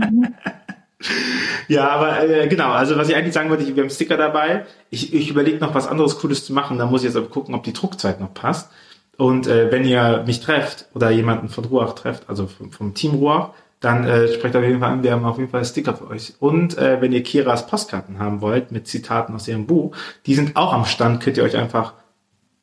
ja, 1.68 1.88
aber 1.88 2.28
äh, 2.28 2.48
genau, 2.48 2.70
also 2.70 2.96
was 2.96 3.08
ich 3.08 3.16
eigentlich 3.16 3.34
sagen 3.34 3.50
wollte, 3.50 3.74
wir 3.74 3.82
haben 3.82 3.90
Sticker 3.90 4.16
dabei. 4.16 4.66
Ich, 4.90 5.14
ich 5.14 5.30
überlege 5.30 5.58
noch 5.58 5.74
was 5.74 5.86
anderes 5.86 6.18
Cooles 6.18 6.44
zu 6.44 6.52
machen. 6.52 6.78
Da 6.78 6.86
muss 6.86 7.02
ich 7.02 7.08
jetzt 7.08 7.16
aber 7.16 7.28
gucken, 7.28 7.54
ob 7.54 7.64
die 7.64 7.72
Druckzeit 7.72 8.20
noch 8.20 8.34
passt. 8.34 8.70
Und 9.16 9.46
äh, 9.46 9.70
wenn 9.70 9.84
ihr 9.84 10.24
mich 10.26 10.40
trefft 10.40 10.86
oder 10.94 11.10
jemanden 11.10 11.48
von 11.48 11.64
Ruach 11.64 11.94
trefft, 11.94 12.28
also 12.28 12.46
vom, 12.46 12.72
vom 12.72 12.94
Team 12.94 13.14
Ruach, 13.14 13.50
dann 13.80 14.04
äh, 14.04 14.28
sprecht 14.32 14.54
auf 14.56 14.62
jeden 14.62 14.80
Fall 14.80 14.92
an, 14.92 15.02
wir 15.02 15.12
haben 15.12 15.24
auf 15.24 15.38
jeden 15.38 15.50
Fall 15.50 15.64
Sticker 15.64 15.94
für 15.94 16.08
euch. 16.08 16.34
Und 16.38 16.76
äh, 16.76 17.00
wenn 17.00 17.12
ihr 17.12 17.22
Kiras 17.22 17.66
Postkarten 17.66 18.18
haben 18.18 18.42
wollt 18.42 18.72
mit 18.72 18.86
Zitaten 18.86 19.34
aus 19.34 19.48
ihrem 19.48 19.66
Buch, 19.66 19.96
die 20.26 20.34
sind 20.34 20.56
auch 20.56 20.72
am 20.72 20.84
Stand, 20.84 21.22
könnt 21.22 21.38
ihr 21.38 21.44
euch 21.44 21.56
einfach 21.56 21.94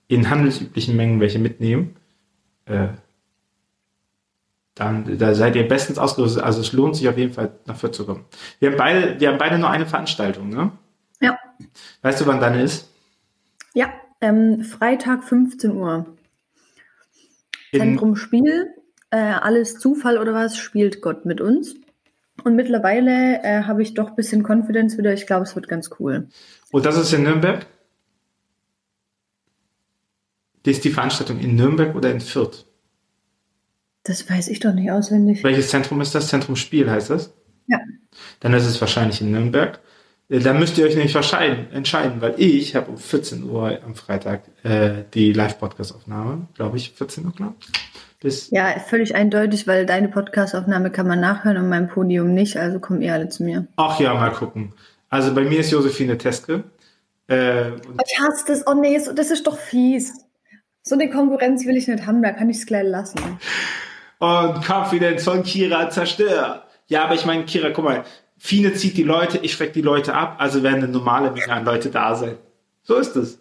in 0.07 0.29
handelsüblichen 0.29 0.95
Mengen 0.95 1.19
welche 1.19 1.39
mitnehmen. 1.39 1.95
Äh, 2.65 2.89
dann 4.77 5.17
da 5.17 5.33
seid 5.35 5.55
ihr 5.55 5.67
bestens 5.67 5.97
ausgerüstet. 5.97 6.43
Also 6.43 6.61
es 6.61 6.73
lohnt 6.73 6.95
sich 6.95 7.07
auf 7.09 7.17
jeden 7.17 7.33
Fall 7.33 7.51
nach 7.65 7.75
Fürth 7.75 7.95
zu 7.95 8.05
kommen. 8.05 8.25
Wir 8.59 8.71
haben 8.71 8.77
beide, 8.77 9.19
wir 9.19 9.29
haben 9.29 9.37
beide 9.37 9.57
nur 9.57 9.69
eine 9.69 9.85
Veranstaltung, 9.85 10.49
ne? 10.49 10.71
Ja, 11.19 11.37
Weißt 12.01 12.21
du, 12.21 12.27
wann 12.27 12.39
dann 12.39 12.59
ist? 12.59 12.89
ja. 13.73 13.91
Ähm, 14.19 14.63
Freitag 14.63 15.23
15 15.23 15.71
Uhr. 15.73 16.07
In, 17.71 17.81
Zentrum 17.81 18.15
Spiel, 18.15 18.73
äh, 19.11 19.17
alles 19.17 19.77
Zufall 19.77 20.17
oder 20.17 20.33
was, 20.33 20.57
spielt 20.57 21.01
Gott 21.03 21.25
mit 21.25 21.39
uns. 21.39 21.75
Und 22.43 22.55
mittlerweile 22.55 23.43
äh, 23.43 23.63
habe 23.63 23.83
ich 23.83 23.93
doch 23.93 24.09
ein 24.09 24.15
bisschen 24.15 24.43
Confidence 24.43 24.97
wieder. 24.97 25.13
Ich 25.13 25.27
glaube, 25.27 25.43
es 25.43 25.55
wird 25.55 25.67
ganz 25.67 25.91
cool. 25.99 26.29
und 26.71 26.85
das 26.85 26.97
ist 26.97 27.13
in 27.13 27.23
Nürnberg? 27.23 27.67
Die 30.65 30.71
ist 30.71 30.83
die 30.83 30.89
Veranstaltung 30.89 31.39
in 31.39 31.55
Nürnberg 31.55 31.95
oder 31.95 32.11
in 32.11 32.19
Fürth? 32.19 32.65
Das 34.07 34.29
weiß 34.29 34.47
ich 34.47 34.59
doch 34.59 34.73
nicht 34.73 34.89
auswendig. 34.89 35.43
Welches 35.43 35.69
Zentrum 35.69 35.99
ist 36.01 36.15
das? 36.15 36.29
Zentrum 36.29 36.55
Spiel 36.55 36.89
heißt 36.89 37.09
das? 37.09 37.33
Ja. 37.67 37.79
Dann 38.39 38.53
ist 38.53 38.65
es 38.65 38.79
wahrscheinlich 38.79 39.21
in 39.21 39.31
Nürnberg. 39.31 39.79
Äh, 40.29 40.39
Dann 40.39 40.59
müsst 40.59 40.77
ihr 40.77 40.85
euch 40.85 40.95
nämlich 40.95 41.15
entscheiden, 41.15 42.21
weil 42.21 42.35
ich 42.37 42.75
habe 42.75 42.89
um 42.91 42.97
14 42.97 43.43
Uhr 43.43 43.79
am 43.85 43.95
Freitag 43.95 44.43
äh, 44.63 45.03
die 45.13 45.33
Live-Podcast-Aufnahme, 45.33 46.47
glaube 46.55 46.77
ich, 46.77 46.91
14 46.91 47.25
Uhr, 47.25 47.33
glaube 47.33 47.55
Bis 48.21 48.49
Ja, 48.51 48.79
völlig 48.79 49.15
eindeutig, 49.15 49.67
weil 49.67 49.85
deine 49.85 50.07
Podcast-Aufnahme 50.07 50.89
kann 50.89 51.07
man 51.07 51.19
nachhören 51.19 51.57
und 51.57 51.69
mein 51.69 51.89
Podium 51.89 52.33
nicht, 52.33 52.57
also 52.57 52.79
kommen 52.79 53.01
ihr 53.01 53.13
alle 53.13 53.29
zu 53.29 53.43
mir. 53.43 53.67
Ach 53.75 53.99
ja, 53.99 54.13
mal 54.13 54.31
gucken. 54.31 54.73
Also 55.09 55.33
bei 55.33 55.41
mir 55.41 55.59
ist 55.59 55.71
Josephine 55.71 56.17
Teske. 56.17 56.63
Äh, 57.29 57.71
Ich 57.71 58.19
hasse 58.19 58.45
das. 58.47 58.67
Oh 58.67 58.73
nee, 58.73 58.99
das 59.15 59.31
ist 59.31 59.47
doch 59.47 59.57
fies. 59.57 60.13
So 60.81 60.95
eine 60.95 61.09
Konkurrenz 61.09 61.65
will 61.65 61.75
ich 61.75 61.87
nicht 61.87 62.05
haben, 62.05 62.23
da 62.23 62.31
kann 62.31 62.49
ich 62.49 62.57
es 62.57 62.65
gleich 62.65 62.85
lassen. 62.85 63.19
Und 64.19 64.63
Confidence 64.67 65.23
von 65.23 65.43
Kira 65.43 65.89
zerstört. 65.89 66.63
Ja, 66.87 67.03
aber 67.03 67.15
ich 67.15 67.25
meine, 67.25 67.45
Kira, 67.45 67.69
guck 67.69 67.85
mal, 67.85 68.03
Fine 68.37 68.73
zieht 68.73 68.97
die 68.97 69.03
Leute, 69.03 69.39
ich 69.39 69.53
schreck 69.53 69.73
die 69.73 69.81
Leute 69.81 70.13
ab, 70.13 70.35
also 70.39 70.63
werden 70.63 70.83
eine 70.83 70.87
normale 70.87 71.31
Menge 71.31 71.51
an 71.51 71.65
Leute 71.65 71.89
da 71.89 72.15
sein. 72.15 72.37
So 72.83 72.95
ist 72.95 73.15
es. 73.15 73.39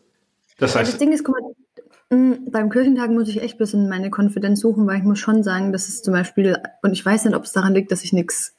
Das 0.58 0.72
Das 0.72 0.76
heißt, 0.76 1.00
Ding 1.00 1.12
ist, 1.12 1.24
guck 1.24 1.36
mal, 1.40 2.16
mh, 2.16 2.38
beim 2.50 2.70
Kirchentag 2.70 3.10
muss 3.10 3.28
ich 3.28 3.42
echt 3.42 3.56
ein 3.56 3.58
bisschen 3.58 3.88
meine 3.88 4.10
Konfidenz 4.10 4.60
suchen, 4.60 4.86
weil 4.86 4.98
ich 4.98 5.04
muss 5.04 5.18
schon 5.18 5.42
sagen, 5.42 5.72
dass 5.72 5.88
es 5.88 6.02
zum 6.02 6.14
Beispiel, 6.14 6.56
und 6.82 6.92
ich 6.92 7.04
weiß 7.04 7.24
nicht, 7.26 7.36
ob 7.36 7.44
es 7.44 7.52
daran 7.52 7.74
liegt, 7.74 7.92
dass 7.92 8.04
ich 8.04 8.12
nichts, 8.12 8.54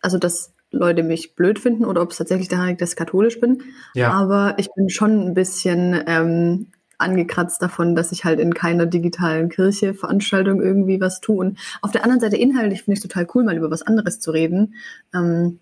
also 0.00 0.18
dass 0.18 0.52
Leute 0.70 1.02
mich 1.02 1.36
blöd 1.36 1.58
finden 1.58 1.84
oder 1.84 2.02
ob 2.02 2.10
es 2.10 2.16
tatsächlich 2.16 2.48
daran 2.48 2.68
liegt, 2.68 2.80
dass 2.80 2.90
ich 2.90 2.96
katholisch 2.96 3.38
bin. 3.38 3.62
Ja. 3.94 4.12
Aber 4.12 4.54
ich 4.58 4.68
bin 4.74 4.88
schon 4.88 5.26
ein 5.26 5.34
bisschen 5.34 6.02
ähm, 6.06 6.68
angekratzt 6.98 7.60
davon, 7.62 7.94
dass 7.94 8.12
ich 8.12 8.24
halt 8.24 8.40
in 8.40 8.54
keiner 8.54 8.86
digitalen 8.86 9.48
Kirche 9.48 9.94
Veranstaltung 9.94 10.62
irgendwie 10.62 11.00
was 11.00 11.20
tue. 11.20 11.36
Und 11.36 11.58
auf 11.82 11.92
der 11.92 12.04
anderen 12.04 12.20
Seite 12.20 12.36
inhaltlich 12.36 12.82
finde 12.82 12.98
ich 12.98 13.04
es 13.04 13.08
total 13.08 13.26
cool, 13.34 13.44
mal 13.44 13.56
über 13.56 13.70
was 13.70 13.82
anderes 13.82 14.20
zu 14.20 14.30
reden. 14.30 14.74
Ähm, 15.14 15.58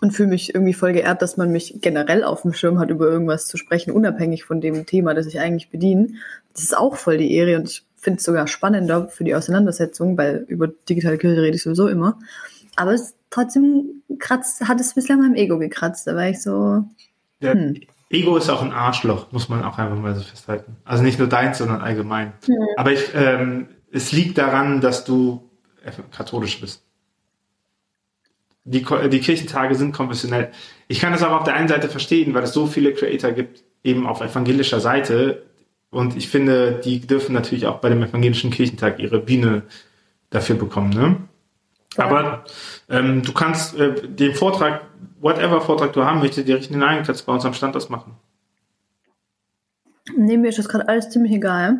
und 0.00 0.12
fühle 0.12 0.28
mich 0.28 0.54
irgendwie 0.54 0.74
voll 0.74 0.92
geehrt, 0.92 1.22
dass 1.22 1.36
man 1.36 1.50
mich 1.50 1.78
generell 1.80 2.22
auf 2.22 2.42
dem 2.42 2.52
Schirm 2.52 2.78
hat, 2.78 2.90
über 2.90 3.06
irgendwas 3.06 3.46
zu 3.46 3.56
sprechen, 3.56 3.90
unabhängig 3.90 4.44
von 4.44 4.60
dem 4.60 4.86
Thema, 4.86 5.14
das 5.14 5.26
ich 5.26 5.40
eigentlich 5.40 5.70
bediene. 5.70 6.10
Das 6.52 6.62
ist 6.62 6.76
auch 6.76 6.96
voll 6.96 7.18
die 7.18 7.32
Ehre 7.34 7.56
und 7.56 7.68
ich 7.68 7.84
finde 7.96 8.18
es 8.18 8.24
sogar 8.24 8.46
spannender 8.46 9.08
für 9.08 9.24
die 9.24 9.34
Auseinandersetzung, 9.34 10.16
weil 10.16 10.44
über 10.46 10.68
digitale 10.68 11.18
Kirche 11.18 11.42
rede 11.42 11.56
ich 11.56 11.62
sowieso 11.62 11.88
immer. 11.88 12.18
Aber 12.76 12.92
es 12.92 13.14
trotzdem 13.30 14.02
kratzt, 14.20 14.68
hat 14.68 14.80
es 14.80 14.94
bislang 14.94 15.18
meinem 15.18 15.34
Ego 15.34 15.58
gekratzt. 15.58 16.06
Da 16.06 16.14
war 16.14 16.28
ich 16.28 16.40
so, 16.40 16.84
hm. 17.40 17.80
Ego 18.10 18.36
ist 18.36 18.48
auch 18.48 18.62
ein 18.62 18.72
Arschloch, 18.72 19.32
muss 19.32 19.48
man 19.48 19.62
auch 19.62 19.78
einfach 19.78 19.96
mal 19.96 20.14
so 20.14 20.22
festhalten. 20.22 20.76
Also 20.84 21.02
nicht 21.02 21.18
nur 21.18 21.28
deins, 21.28 21.58
sondern 21.58 21.80
allgemein. 21.80 22.32
Aber 22.76 22.92
ich, 22.92 23.14
ähm, 23.14 23.68
es 23.92 24.12
liegt 24.12 24.38
daran, 24.38 24.80
dass 24.80 25.04
du 25.04 25.48
katholisch 26.10 26.60
bist. 26.60 26.84
Die, 28.64 28.84
die 29.10 29.20
Kirchentage 29.20 29.74
sind 29.74 29.92
konfessionell. 29.92 30.50
Ich 30.88 31.00
kann 31.00 31.12
das 31.12 31.22
auch 31.22 31.32
auf 31.32 31.44
der 31.44 31.54
einen 31.54 31.68
Seite 31.68 31.88
verstehen, 31.88 32.34
weil 32.34 32.42
es 32.42 32.52
so 32.52 32.66
viele 32.66 32.92
Creator 32.92 33.32
gibt, 33.32 33.64
eben 33.82 34.06
auf 34.06 34.20
evangelischer 34.20 34.80
Seite. 34.80 35.42
Und 35.90 36.16
ich 36.16 36.28
finde, 36.28 36.80
die 36.84 37.00
dürfen 37.00 37.34
natürlich 37.34 37.66
auch 37.66 37.78
bei 37.78 37.88
dem 37.88 38.02
evangelischen 38.02 38.50
Kirchentag 38.50 38.98
ihre 38.98 39.20
Bühne 39.20 39.62
dafür 40.28 40.56
bekommen. 40.56 40.90
Ne? 40.90 41.16
Aber 41.96 42.44
ähm, 42.90 43.22
du 43.22 43.32
kannst 43.32 43.76
äh, 43.78 43.94
den 44.06 44.34
Vortrag, 44.34 44.82
whatever 45.20 45.60
Vortrag 45.60 45.92
du 45.92 46.04
haben 46.04 46.20
möchtest, 46.20 46.48
dir 46.48 46.56
richten 46.56 46.74
den 46.74 46.82
ein, 46.82 47.04
kannst 47.04 47.22
du 47.22 47.26
bei 47.26 47.32
uns 47.32 47.44
am 47.44 47.54
Standort 47.54 47.88
machen. 47.90 48.16
nee, 50.16 50.36
mir 50.36 50.48
ist 50.48 50.58
das 50.58 50.68
gerade 50.68 50.88
alles 50.88 51.10
ziemlich 51.10 51.32
egal. 51.32 51.78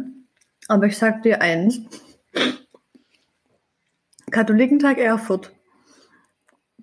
Aber 0.69 0.87
ich 0.87 0.99
sag 0.99 1.23
dir 1.23 1.41
eins. 1.41 1.81
Katholikentag 4.31 4.99
Erfurt. 4.99 5.53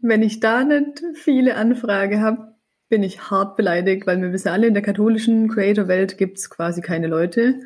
Wenn 0.01 0.23
ich 0.23 0.39
da 0.39 0.63
nicht 0.63 1.03
viele 1.13 1.55
Anfrage 1.55 2.21
habe, 2.21 2.55
bin 2.89 3.03
ich 3.03 3.29
hart 3.29 3.55
beleidigt, 3.55 4.05
weil 4.05 4.21
wir 4.21 4.31
wissen 4.31 4.49
alle, 4.49 4.67
in 4.67 4.73
der 4.73 4.83
katholischen 4.83 5.49
Creator-Welt 5.49 6.17
gibt 6.17 6.37
es 6.37 6.49
quasi 6.49 6.81
keine 6.81 7.07
Leute. 7.07 7.59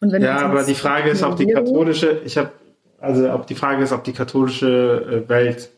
Ja, 0.00 0.38
aber 0.38 0.64
die 0.64 0.74
Frage 0.74 1.10
ist, 1.10 1.22
ob 1.22 1.36
die 1.36 1.46
katholische, 1.46 2.22
ich 2.24 2.38
habe, 2.38 2.52
also 2.98 3.30
ob 3.32 3.46
die 3.46 3.54
Frage 3.54 3.82
ist, 3.82 3.92
ob 3.92 4.04
die 4.04 4.12
katholische 4.12 5.24
äh, 5.26 5.28
Welt 5.28 5.70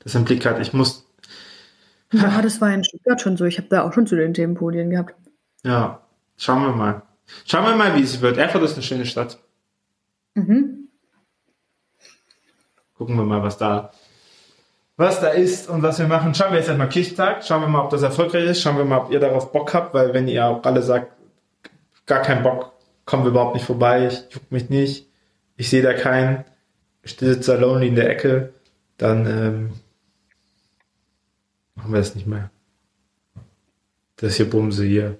das 0.00 0.14
im 0.14 0.24
Blick 0.24 0.46
hat. 0.46 0.60
Ich 0.60 0.72
muss, 0.72 1.07
Ja, 2.12 2.40
das 2.42 2.60
war 2.60 2.72
in 2.72 2.84
Stuttgart 2.84 3.20
schon 3.20 3.36
so. 3.36 3.44
Ich 3.44 3.58
habe 3.58 3.68
da 3.68 3.82
auch 3.82 3.92
schon 3.92 4.06
zu 4.06 4.16
den 4.16 4.34
Themenpodien 4.34 4.90
gehabt. 4.90 5.14
ja, 5.64 6.00
schauen 6.36 6.62
wir 6.62 6.72
mal. 6.72 7.02
Schauen 7.44 7.64
wir 7.66 7.76
mal, 7.76 7.94
wie 7.94 8.02
es 8.02 8.20
wird. 8.22 8.38
Erfurt 8.38 8.62
ist 8.62 8.74
eine 8.74 8.82
schöne 8.82 9.04
Stadt. 9.04 9.38
Mhm. 10.34 10.88
Gucken 12.94 13.16
wir 13.16 13.24
mal, 13.24 13.42
was 13.42 13.58
da, 13.58 13.92
was 14.96 15.20
da 15.20 15.28
ist 15.28 15.68
und 15.68 15.82
was 15.82 15.98
wir 15.98 16.06
machen. 16.06 16.34
Schauen 16.34 16.52
wir 16.52 16.58
jetzt 16.58 16.68
erstmal 16.68 16.88
Kirchtag. 16.88 17.44
Schauen 17.44 17.60
wir 17.60 17.68
mal, 17.68 17.84
ob 17.84 17.90
das 17.90 18.02
erfolgreich 18.02 18.44
ist. 18.44 18.62
Schauen 18.62 18.78
wir 18.78 18.84
mal, 18.84 18.98
ob 18.98 19.10
ihr 19.10 19.20
darauf 19.20 19.52
Bock 19.52 19.74
habt, 19.74 19.92
weil 19.92 20.14
wenn 20.14 20.26
ihr 20.26 20.46
auch 20.46 20.64
alle 20.64 20.82
sagt, 20.82 21.12
gar 22.06 22.22
keinen 22.22 22.42
Bock, 22.42 22.72
kommen 23.04 23.24
wir 23.24 23.30
überhaupt 23.30 23.54
nicht 23.54 23.66
vorbei, 23.66 24.06
ich 24.06 24.34
juck 24.34 24.50
mich 24.50 24.70
nicht, 24.70 25.06
ich 25.56 25.70
sehe 25.70 25.82
da 25.82 25.92
keinen, 25.92 26.44
ich 27.02 27.16
sitze 27.16 27.52
da 27.52 27.58
lonely 27.58 27.88
in 27.88 27.94
der 27.94 28.10
Ecke, 28.10 28.52
dann 28.96 29.26
ähm, 29.26 29.72
machen 31.78 31.92
wir 31.92 31.98
das 31.98 32.14
nicht 32.14 32.26
mehr. 32.26 32.50
Das 34.16 34.34
hier 34.34 34.50
Bumse 34.50 34.84
hier. 34.84 35.16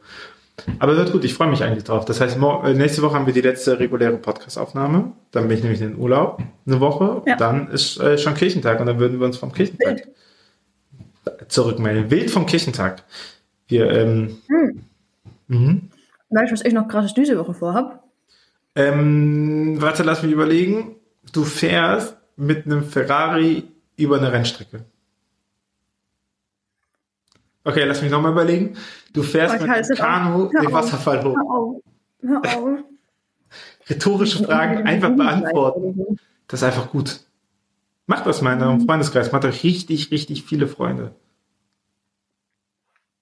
Aber 0.80 0.96
wird 0.96 1.12
gut, 1.12 1.24
ich 1.24 1.34
freue 1.34 1.48
mich 1.48 1.62
eigentlich 1.62 1.84
drauf. 1.84 2.04
Das 2.04 2.20
heißt, 2.20 2.36
äh, 2.36 2.74
nächste 2.74 3.00
Woche 3.02 3.14
haben 3.14 3.26
wir 3.26 3.32
die 3.32 3.40
letzte 3.40 3.78
reguläre 3.78 4.16
Podcast-Aufnahme. 4.16 5.12
Dann 5.30 5.46
bin 5.46 5.56
ich 5.56 5.62
nämlich 5.62 5.80
in 5.80 5.90
den 5.90 5.98
Urlaub 5.98 6.42
eine 6.66 6.80
Woche. 6.80 7.22
Ja. 7.26 7.36
Dann 7.36 7.68
ist 7.68 7.98
äh, 8.00 8.18
schon 8.18 8.34
Kirchentag 8.34 8.80
und 8.80 8.86
dann 8.86 8.98
würden 8.98 9.20
wir 9.20 9.26
uns 9.26 9.36
vom 9.38 9.52
Kirchentag 9.52 10.08
zurückmelden. 11.46 12.10
Wild 12.10 12.30
vom 12.30 12.44
Kirchentag. 12.46 13.04
Wir, 13.68 13.88
ähm, 13.90 14.38
Hm. 14.48 14.82
mhm. 15.46 15.90
Weißt 16.30 16.50
du, 16.50 16.54
was 16.54 16.64
ich 16.64 16.72
noch 16.72 16.88
krasses 16.88 17.14
diese 17.14 17.38
Woche 17.38 17.54
vorhab? 17.54 18.02
ähm, 18.74 19.80
warte, 19.80 20.02
lass 20.02 20.22
mich 20.22 20.32
überlegen. 20.32 20.96
Du 21.32 21.44
fährst 21.44 22.16
mit 22.36 22.66
einem 22.66 22.82
Ferrari 22.84 23.64
über 23.96 24.18
eine 24.18 24.32
Rennstrecke. 24.32 24.84
Okay, 27.64 27.84
lass 27.84 28.02
mich 28.02 28.10
nochmal 28.10 28.32
überlegen. 28.32 28.76
Du 29.12 29.22
fährst 29.22 29.60
mit 29.60 29.70
es 29.70 29.90
auf. 29.90 29.98
Kanu 29.98 30.48
den. 30.48 30.72
Wasserfall 30.72 31.22
hoch. 31.24 31.36
Hör 31.36 31.50
auf. 31.50 31.82
Hör 32.22 32.58
auf. 32.58 32.78
Rhetorische 33.88 34.44
Fragen 34.44 34.86
einfach 34.86 35.10
beantworten. 35.10 36.18
Das 36.46 36.60
ist 36.60 36.64
einfach 36.64 36.90
gut. 36.90 37.20
Macht 38.06 38.26
das 38.26 38.42
mal 38.42 38.54
in 38.54 38.62
eurem 38.62 38.80
Freundeskreis. 38.80 39.32
Macht 39.32 39.44
euch 39.44 39.64
richtig, 39.64 40.10
richtig 40.10 40.44
viele 40.44 40.66
Freunde. 40.66 41.14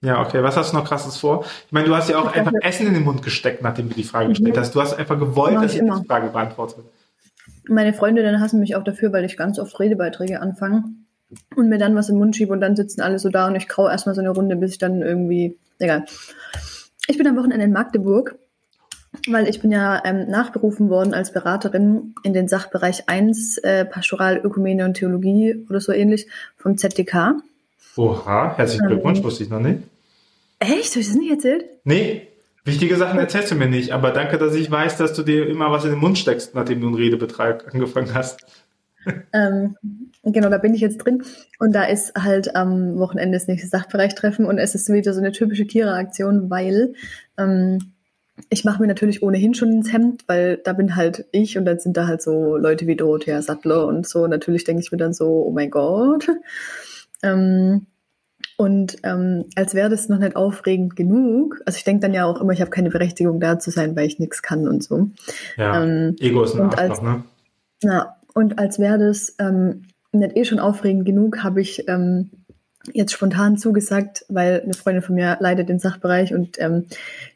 Ja, 0.01 0.21
okay. 0.21 0.43
Was 0.43 0.57
hast 0.57 0.73
du 0.73 0.77
noch 0.77 0.85
krasses 0.85 1.17
vor? 1.17 1.45
Ich 1.67 1.73
meine, 1.73 1.89
du 1.89 1.97
hast 1.97 2.09
ja 2.09 2.19
auch 2.19 2.33
einfach 2.33 2.53
Essen 2.61 2.87
in 2.87 2.95
den 2.95 3.05
Mund 3.05 3.23
gesteckt, 3.23 3.63
nachdem 3.63 3.89
du 3.89 3.95
die 3.95 4.05
Frage 4.05 4.29
gestellt 4.29 4.57
hast. 4.57 4.75
Du 4.75 4.81
hast 4.81 4.95
einfach 4.95 5.19
gewollt, 5.19 5.57
dass 5.57 5.75
ich 5.75 5.81
die 5.81 6.07
Frage 6.07 6.29
beantworte. 6.29 6.85
Meine 7.69 7.93
Freundinnen 7.93 8.41
hassen 8.41 8.61
mich 8.61 8.77
auch 8.77 8.85
dafür, 8.85 9.13
weil 9.13 9.25
ich 9.25 9.37
ganz 9.37 9.59
oft 9.59 9.79
Redebeiträge 9.81 10.41
anfange 10.41 10.85
und 11.55 11.69
mir 11.69 11.79
dann 11.79 11.97
was 11.97 12.09
im 12.09 12.19
Mund 12.19 12.37
schiebe 12.37 12.53
und 12.53 12.61
dann 12.61 12.77
sitzen 12.77 13.01
alle 13.01 13.19
so 13.19 13.29
da 13.29 13.47
und 13.47 13.57
ich 13.57 13.69
kau 13.69 13.89
erstmal 13.89 14.15
so 14.15 14.21
eine 14.21 14.31
Runde, 14.31 14.57
bis 14.57 14.73
ich 14.73 14.79
dann 14.79 15.03
irgendwie. 15.03 15.57
Egal. 15.79 16.05
Ich 17.09 17.19
bin 17.19 17.27
am 17.27 17.37
Wochenende 17.37 17.65
in 17.65 17.73
Magdeburg, 17.73 18.37
weil 19.29 19.49
ich 19.49 19.61
bin 19.61 19.71
ja 19.71 20.03
ähm, 20.05 20.29
nachberufen 20.29 20.89
worden 20.89 21.15
als 21.15 21.33
Beraterin 21.33 22.15
in 22.23 22.33
den 22.33 22.49
Sachbereich 22.49 23.09
1 23.09 23.59
äh, 23.59 23.85
Pastoral, 23.85 24.41
Ökumene 24.43 24.85
und 24.85 24.95
Theologie 24.95 25.67
oder 25.69 25.81
so 25.81 25.93
ähnlich 25.93 26.27
vom 26.57 26.77
ZDK. 26.79 27.35
Oha, 27.97 28.57
herzlichen 28.57 28.87
Glückwunsch, 28.89 29.19
Ähm. 29.19 29.25
wusste 29.25 29.45
ich 29.45 29.51
noch 29.51 29.61
nicht. 29.61 29.81
Echt? 30.59 30.91
Habe 30.93 31.01
ich 31.01 31.09
das 31.09 31.17
nicht 31.17 31.31
erzählt? 31.31 31.65
Nee, 31.85 32.29
wichtige 32.65 32.97
Sachen 32.97 33.19
erzählst 33.19 33.51
du 33.51 33.55
mir 33.55 33.69
nicht, 33.69 33.93
aber 33.93 34.11
danke, 34.11 34.39
dass 34.39 34.55
ich 34.55 34.71
weiß, 34.71 34.97
dass 34.97 35.13
du 35.13 35.23
dir 35.23 35.47
immer 35.49 35.71
was 35.71 35.85
in 35.85 35.91
den 35.91 36.01
Mund 36.01 36.19
steckst, 36.19 36.55
nachdem 36.55 36.81
du 36.81 36.89
einen 36.89 36.97
Redebetrag 36.97 37.73
angefangen 37.73 38.15
hast. 38.15 38.41
Ähm, 39.33 39.77
genau, 40.33 40.49
da 40.49 40.59
bin 40.59 40.75
ich 40.75 40.81
jetzt 40.81 40.99
drin. 40.99 41.23
Und 41.59 41.73
da 41.75 41.85
ist 41.85 42.15
halt 42.17 42.55
am 42.57 42.99
Wochenende 42.99 43.37
das 43.39 43.47
nächste 43.49 43.69
Sachbereichtreffen 43.69 44.45
und 44.47 44.59
es 44.59 44.75
ist 44.75 44.89
wieder 44.93 45.13
so 45.15 45.21
eine 45.21 45.33
typische 45.33 45.65
Kira-Aktion, 45.67 46.51
weil 46.51 46.95
ähm, 47.39 47.79
ich 48.51 48.65
mache 48.65 48.83
mir 48.83 48.89
natürlich 48.89 49.23
ohnehin 49.23 49.55
schon 49.55 49.73
ins 49.73 49.93
Hemd, 49.93 50.25
weil 50.27 50.59
da 50.59 50.73
bin 50.75 50.95
halt 50.97 51.25
ich 51.33 51.57
und 51.57 51.65
dann 51.65 51.79
sind 51.79 51.97
da 51.97 52.07
halt 52.07 52.21
so 52.21 52.57
Leute 52.57 52.87
wie 52.87 52.95
Dorothea 52.97 53.41
Sattler 53.41 53.87
und 53.87 54.07
so. 54.07 54.27
Natürlich 54.27 54.65
denke 54.65 54.83
ich 54.83 54.93
mir 54.93 54.99
dann 54.99 55.15
so, 55.15 55.45
oh 55.47 55.51
mein 55.53 55.71
Gott. 55.71 56.29
Ähm, 57.23 57.87
und 58.59 58.97
ähm, 59.03 59.47
als 59.55 59.75
wäre 59.75 59.89
das 59.91 60.09
noch 60.09 60.19
nicht 60.19 60.37
aufregend 60.37 60.97
genug. 60.97 61.61
Also 61.67 61.77
ich 61.79 61.85
denke 61.85 62.01
dann 62.03 62.15
ja 62.15 62.25
auch 62.25 62.41
immer, 62.41 62.53
ich 62.53 62.61
habe 62.61 62.71
keine 62.71 62.91
Berechtigung 62.91 63.41
da 63.41 63.59
zu 63.59 63.71
sein, 63.71 63.97
weil 63.97 64.07
ich 64.07 64.19
nichts 64.19 64.43
kann 64.43 64.67
und 64.69 64.83
so. 64.83 65.11
Ja, 65.57 65.83
Ähm, 65.83 66.17
Ego 66.21 66.45
ist 66.45 66.55
ein 66.55 66.61
und 66.63 66.79
Arschloch, 66.79 66.91
als- 66.91 67.03
ne? 67.03 67.25
Ja, 67.83 68.17
und 68.35 68.59
als 68.59 68.79
wäre 68.79 68.99
das 68.99 69.35
ähm, 69.39 69.83
nicht 70.13 70.37
eh 70.37 70.45
schon 70.45 70.59
aufregend 70.59 71.05
genug, 71.05 71.43
habe 71.43 71.61
ich 71.61 71.89
ähm, 71.89 72.31
jetzt 72.93 73.13
spontan 73.13 73.57
zugesagt, 73.57 74.25
weil 74.29 74.63
eine 74.63 74.75
Freundin 74.75 75.03
von 75.03 75.15
mir 75.15 75.37
leitet 75.41 75.69
den 75.69 75.79
Sachbereich 75.79 76.35
und 76.35 76.61
ähm, 76.61 76.87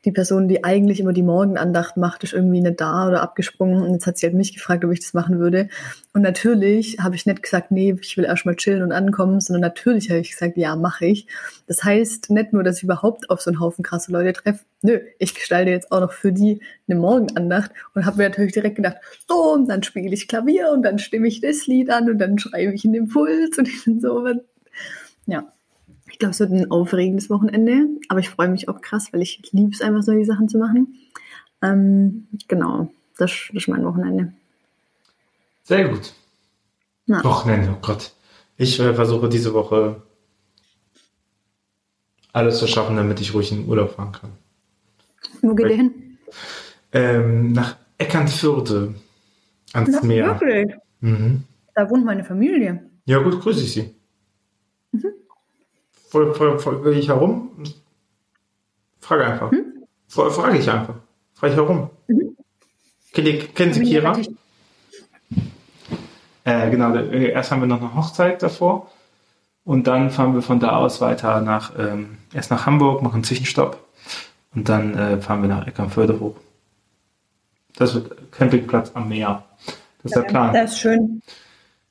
die 0.05 0.13
Person, 0.13 0.49
die 0.49 0.65
eigentlich 0.65 1.01
immer 1.01 1.13
die 1.13 1.23
Morgenandacht 1.23 1.97
macht, 1.97 2.25
ist 2.25 2.33
irgendwie 2.33 2.61
nicht 2.61 2.81
da 2.81 3.09
oder 3.09 3.23
abgesprungen 3.23 3.83
und 3.83 3.93
jetzt 3.93 4.07
hat 4.07 4.19
sie 4.19 4.27
halt 4.27 4.35
mich 4.35 4.55
gefragt, 4.55 4.85
ob 4.85 4.93
ich 4.93 5.01
das 5.01 5.15
machen 5.15 5.39
würde. 5.39 5.69
Und 6.13 6.23
natürlich 6.23 6.99
habe 7.01 7.15
ich 7.15 7.27
nicht 7.27 7.43
gesagt, 7.43 7.71
nee, 7.71 7.97
ich 8.01 8.17
will 8.17 8.25
erstmal 8.25 8.57
chillen 8.57 8.83
und 8.83 8.93
ankommen, 8.93 9.41
sondern 9.41 9.61
natürlich 9.61 10.11
habe 10.11 10.21
ich 10.21 10.31
gesagt, 10.31 10.57
ja, 10.57 10.75
mache 10.75 11.07
ich. 11.07 11.27
Das 11.67 11.85
heißt 11.85 12.31
nicht 12.31 12.53
nur, 12.53 12.65
dass 12.65 12.79
ich 12.79 12.83
überhaupt 12.83 13.31
auf 13.31 13.41
so 13.41 13.51
einen 13.51 13.61
Haufen 13.61 13.85
krasse 13.85 14.11
Leute 14.11 14.33
treffe, 14.33 14.65
nö, 14.83 15.01
ich 15.19 15.35
gestalte 15.35 15.71
jetzt 15.71 15.93
auch 15.93 16.01
noch 16.01 16.13
für 16.13 16.33
die 16.33 16.61
eine 16.89 16.99
Morgenandacht 16.99 17.71
und 17.95 18.07
habe 18.07 18.19
mir 18.19 18.29
natürlich 18.29 18.53
direkt 18.53 18.77
gedacht, 18.77 18.97
so, 19.29 19.53
und 19.53 19.69
dann 19.69 19.83
spiele 19.83 20.13
ich 20.15 20.29
Klavier 20.29 20.71
und 20.73 20.83
dann 20.83 20.99
stimme 20.99 21.29
ich 21.29 21.41
das 21.41 21.67
Lied 21.67 21.91
an 21.91 22.09
und 22.09 22.19
dann 22.19 22.39
schreibe 22.39 22.75
ich 22.75 22.85
einen 22.85 22.95
Impuls 22.95 23.59
und 23.59 23.69
ich 23.69 23.85
bin 23.85 24.01
so, 24.01 24.25
ja. 25.31 25.53
Ich 26.11 26.19
glaube, 26.19 26.33
es 26.33 26.41
wird 26.41 26.51
ein 26.51 26.71
aufregendes 26.71 27.31
Wochenende, 27.31 27.87
aber 28.09 28.21
ich 28.21 28.29
freue 28.29 28.49
mich 28.49 28.69
auch 28.69 28.81
krass, 28.81 29.13
weil 29.13 29.23
ich 29.23 29.41
liebe 29.53 29.71
es 29.73 29.81
einfach, 29.81 30.03
solche 30.03 30.25
Sachen 30.25 30.49
zu 30.49 30.59
machen. 30.59 30.97
Ähm, 31.63 32.27
genau, 32.49 32.91
das, 33.17 33.31
das 33.49 33.63
ist 33.63 33.69
mein 33.69 33.85
Wochenende. 33.85 34.33
Sehr 35.63 35.89
gut. 35.89 36.13
Ja. 37.07 37.23
Wochenende, 37.25 37.71
oh 37.77 37.79
Gott. 37.81 38.13
Ich 38.57 38.79
äh, 38.81 38.95
versuche 38.95 39.29
diese 39.29 39.55
Woche 39.55 40.03
alles 42.33 42.59
zu 42.59 42.67
schaffen, 42.67 42.97
damit 42.97 43.21
ich 43.21 43.35
ruhig 43.35 43.51
in 43.53 43.63
den 43.63 43.69
Urlaub 43.69 43.93
fahren 43.93 44.13
kann. 44.13 44.31
Wo 45.43 45.55
geht 45.55 45.71
ihr 45.71 45.77
hin? 45.77 46.19
Ähm, 46.93 47.53
nach 47.53 47.77
Eckernförde 47.99 48.95
ans 49.73 49.91
nach 49.91 50.03
Meer. 50.03 50.41
Wirklich? 50.41 50.77
Mhm. 51.01 51.45
Da 51.75 51.89
wohnt 51.89 52.05
meine 52.05 52.25
Familie. 52.25 52.91
Ja, 53.05 53.19
gut, 53.19 53.41
grüße 53.41 53.63
ich 53.63 53.73
Sie. 53.73 53.95
Voll, 56.11 56.35
voll, 56.35 56.59
voll 56.59 56.85
will 56.85 56.99
ich 56.99 57.09
herum. 57.09 57.51
Frage 59.01 59.27
einfach. 59.27 59.53
Hm? 59.53 59.85
Frage 60.09 60.59
ich 60.59 60.69
einfach. 60.69 60.97
Frage 61.35 61.53
ich 61.53 61.57
herum. 61.57 61.91
Mhm. 62.09 62.37
Kennen 63.13 63.73
Sie 63.73 63.83
Kira? 63.83 64.19
Äh, 66.45 66.71
genau, 66.71 66.95
äh, 66.95 67.31
erst 67.31 67.53
haben 67.53 67.61
wir 67.61 67.69
noch 67.69 67.81
eine 67.81 67.95
Hochzeit 67.95 68.43
davor 68.43 68.91
und 69.65 69.87
dann 69.87 70.11
fahren 70.11 70.35
wir 70.35 70.43
von 70.43 70.59
da 70.59 70.77
aus 70.77 71.01
weiter 71.01 71.41
nach, 71.43 71.79
ähm, 71.79 72.19
erst 72.33 72.51
nach 72.51 72.67
Hamburg, 72.67 73.03
machen 73.03 73.15
einen 73.15 73.25
Zwischenstopp 73.25 73.79
und 74.55 74.69
dann 74.69 74.97
äh, 74.97 75.21
fahren 75.21 75.43
wir 75.43 75.49
nach 75.49 75.67
Eckernförde 75.67 76.19
hoch. 76.19 76.35
Das 77.77 77.95
wird 77.95 78.33
Campingplatz 78.33 78.91
am 78.95 79.09
Meer. 79.09 79.45
Das 80.03 80.13
ist 80.13 80.17
ja, 80.17 80.23
der 80.23 80.29
Plan. 80.29 80.55
Das 80.55 80.73
ist 80.73 80.81
schön. 80.81 81.23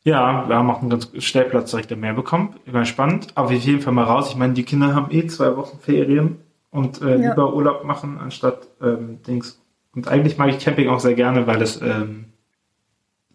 Ja, 0.03 0.47
wir 0.47 0.55
haben 0.55 0.69
auch 0.69 0.81
einen 0.81 0.89
ganz 0.89 1.11
Stellplatz 1.17 1.71
direkt 1.71 1.91
am 1.91 1.99
Meer 1.99 2.13
bekommen. 2.13 2.55
Immer 2.65 2.85
spannend. 2.85 3.27
Aber 3.35 3.47
auf 3.47 3.53
jeden 3.53 3.81
Fall 3.81 3.93
mal 3.93 4.05
raus. 4.05 4.29
Ich 4.29 4.37
meine, 4.37 4.53
die 4.53 4.63
Kinder 4.63 4.95
haben 4.95 5.11
eh 5.11 5.27
zwei 5.27 5.55
Wochen 5.57 5.77
Ferien 5.79 6.37
und 6.71 7.01
äh, 7.01 7.17
ja. 7.17 7.29
lieber 7.29 7.53
Urlaub 7.53 7.83
machen 7.83 8.17
anstatt 8.17 8.67
ähm, 8.81 9.21
Dings. 9.23 9.59
Und 9.93 10.07
eigentlich 10.07 10.37
mag 10.37 10.49
ich 10.49 10.59
Camping 10.59 10.87
auch 10.89 10.99
sehr 10.99 11.15
gerne, 11.15 11.47
weil 11.47 11.61
es, 11.61 11.81
ähm, 11.81 12.25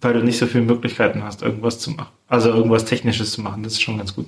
weil 0.00 0.14
du 0.14 0.24
nicht 0.24 0.38
so 0.38 0.46
viele 0.46 0.64
Möglichkeiten 0.64 1.22
hast, 1.22 1.42
irgendwas 1.42 1.78
zu 1.78 1.90
machen. 1.90 2.12
Also 2.28 2.50
irgendwas 2.50 2.86
Technisches 2.86 3.32
zu 3.32 3.42
machen. 3.42 3.62
Das 3.62 3.74
ist 3.74 3.82
schon 3.82 3.98
ganz 3.98 4.14
gut. 4.14 4.26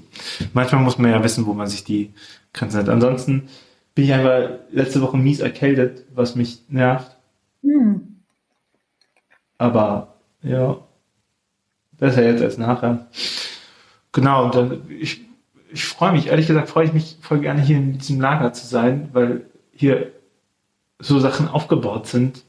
Manchmal 0.52 0.82
muss 0.82 0.98
man 0.98 1.10
ja 1.10 1.22
wissen, 1.24 1.46
wo 1.46 1.54
man 1.54 1.68
sich 1.68 1.84
die 1.84 2.12
Grenzen 2.52 2.80
hat. 2.80 2.88
Ansonsten 2.88 3.48
bin 3.94 4.04
ich 4.04 4.12
einfach 4.12 4.58
letzte 4.70 5.00
Woche 5.00 5.16
mies 5.16 5.40
erkältet, 5.40 6.04
was 6.14 6.36
mich 6.36 6.60
nervt. 6.68 7.16
Hm. 7.62 8.16
Aber 9.56 10.16
ja, 10.42 10.76
Besser 11.98 12.24
jetzt 12.24 12.42
als 12.42 12.58
nachher. 12.58 13.06
Genau, 14.12 14.44
und 14.44 14.54
dann, 14.54 14.82
ich, 14.88 15.22
ich 15.72 15.84
freue 15.84 16.12
mich, 16.12 16.28
ehrlich 16.28 16.46
gesagt, 16.46 16.68
freue 16.68 16.86
ich 16.86 16.92
mich 16.92 17.18
voll 17.20 17.40
gerne 17.40 17.60
hier 17.60 17.76
in 17.76 17.98
diesem 17.98 18.20
Lager 18.20 18.52
zu 18.52 18.66
sein, 18.66 19.10
weil 19.12 19.42
hier 19.72 20.12
so 20.98 21.18
Sachen 21.18 21.48
aufgebaut 21.48 22.06
sind, 22.06 22.42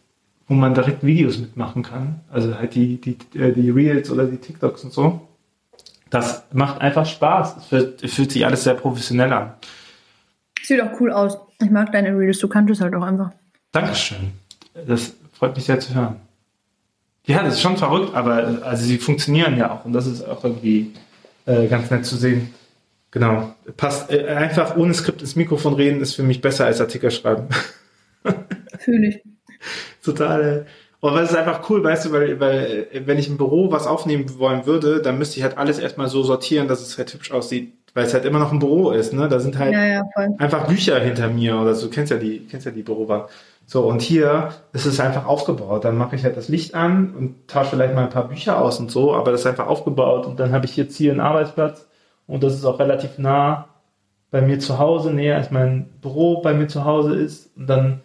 wo 0.48 0.54
man 0.54 0.74
direkt 0.74 1.06
Videos 1.06 1.38
mitmachen 1.38 1.84
kann. 1.84 2.22
Also 2.32 2.58
halt 2.58 2.76
die, 2.76 3.00
die, 3.02 3.18
äh, 3.38 3.52
die 3.52 3.70
Reels 3.70 4.10
oder 4.10 4.26
die 4.26 4.38
TikToks 4.38 4.86
und 4.86 4.94
so. 4.94 5.28
Das 6.10 6.44
macht 6.54 6.80
einfach 6.80 7.06
Spaß. 7.06 7.72
Es, 7.72 8.02
es 8.02 8.14
fühlt 8.14 8.32
sich 8.32 8.46
alles 8.46 8.64
sehr 8.64 8.76
professionell 8.76 9.34
an. 9.34 9.54
Sieht 10.62 10.82
auch 10.82 11.00
cool 11.00 11.12
aus. 11.12 11.38
Ich 11.62 11.70
mag 11.70 11.92
deine 11.92 12.18
Reels, 12.18 12.40
du 12.40 12.48
kannst 12.48 12.72
es 12.72 12.82
halt 12.82 12.96
auch 12.96 13.04
einfach. 13.04 13.32
Dankeschön. 13.72 14.32
Das 14.88 15.16
freut 15.34 15.56
mich 15.56 15.66
sehr 15.66 15.80
zu 15.80 15.94
hören. 15.94 16.18
Ja, 17.28 17.44
das 17.44 17.56
ist 17.56 17.62
schon 17.62 17.78
verrückt, 17.78 18.16
aber 18.16 18.62
also 18.64 18.84
sie 18.84 18.98
funktionieren 18.98 19.58
ja 19.58 19.72
auch 19.72 19.86
und 19.86 19.94
das 19.94 20.08
ist 20.08 20.28
auch 20.28 20.44
irgendwie 20.44 20.94
äh, 21.46 21.68
ganz 21.68 21.92
nett 21.92 22.06
zu 22.06 22.16
sehen. 22.16 22.54
Genau. 23.12 23.54
Passt 23.76 24.12
äh, 24.12 24.28
einfach 24.28 24.78
ohne 24.78 24.94
Skript 24.94 25.22
ins 25.22 25.36
Mikrofon 25.36 25.74
reden 25.74 26.02
ist 26.02 26.16
für 26.16 26.24
mich 26.24 26.42
besser 26.42 26.66
als 26.66 26.80
Artikel 26.82 27.12
schreiben. 27.12 27.48
Fühle 28.80 29.08
ich. 29.08 29.24
Total. 30.04 30.66
Aber 31.02 31.22
es 31.22 31.32
ist 31.32 31.36
einfach 31.36 31.70
cool, 31.70 31.84
weißt 31.84 32.06
du, 32.06 32.12
weil, 32.12 32.40
weil 32.40 32.88
wenn 33.06 33.18
ich 33.18 33.28
im 33.28 33.38
Büro 33.38 33.72
was 33.72 33.88
aufnehmen 33.88 34.26
wollen 34.40 34.66
würde, 34.66 35.02
dann 35.02 35.18
müsste 35.18 35.38
ich 35.38 35.44
halt 35.44 35.58
alles 35.58 35.80
erstmal 35.80 36.08
so 36.08 36.24
sortieren, 36.24 36.68
dass 36.68 36.82
es 36.82 36.98
halt 36.98 37.14
hübsch 37.14 37.32
aussieht, 37.32 37.74
weil 37.94 38.06
es 38.06 38.14
halt 38.14 38.26
immer 38.26 38.40
noch 38.40 38.52
ein 38.52 38.60
Büro 38.60 38.92
ist, 38.92 39.14
ne? 39.14 39.28
Da 39.30 39.40
sind 39.40 39.58
halt 39.58 39.74
ja, 39.74 39.86
ja, 39.86 40.04
einfach 40.40 40.68
Bücher 40.68 41.00
hinter 41.00 41.30
mir 41.30 41.60
oder 41.60 41.76
so. 41.76 41.88
Du 41.88 41.94
kennst 41.94 42.12
ja 42.12 42.18
die, 42.18 42.40
kennst 42.48 42.66
ja 42.66 42.72
die 42.72 42.84
Bürowand. 42.84 43.26
So, 43.70 43.86
und 43.86 44.02
hier 44.02 44.54
ist 44.72 44.86
es 44.86 45.02
einfach 45.02 45.26
aufgebaut. 45.26 45.84
Dann 45.84 45.98
mache 45.98 46.16
ich 46.16 46.24
halt 46.24 46.38
das 46.38 46.48
Licht 46.48 46.74
an 46.74 47.14
und 47.14 47.50
tausche 47.50 47.72
vielleicht 47.72 47.94
mal 47.94 48.06
ein 48.06 48.10
paar 48.10 48.30
Bücher 48.30 48.62
aus 48.62 48.80
und 48.80 48.90
so, 48.90 49.14
aber 49.14 49.32
das 49.32 49.42
ist 49.42 49.46
einfach 49.46 49.68
aufgebaut 49.68 50.26
und 50.26 50.40
dann 50.40 50.54
habe 50.54 50.66
ich 50.66 50.78
jetzt 50.78 50.96
hier 50.96 51.12
einen 51.12 51.20
Arbeitsplatz 51.20 51.86
und 52.28 52.44
das 52.44 52.54
ist 52.56 52.64
auch 52.64 52.80
relativ 52.80 53.18
nah 53.18 53.68
bei 54.32 54.42
mir 54.42 54.60
zu 54.60 54.80
Hause, 54.80 55.12
näher 55.12 55.36
als 55.36 55.52
mein 55.52 55.90
Büro 56.02 56.42
bei 56.42 56.54
mir 56.54 56.70
zu 56.70 56.86
Hause 56.86 57.16
ist. 57.16 57.56
Und 57.58 57.68
dann, 57.68 58.02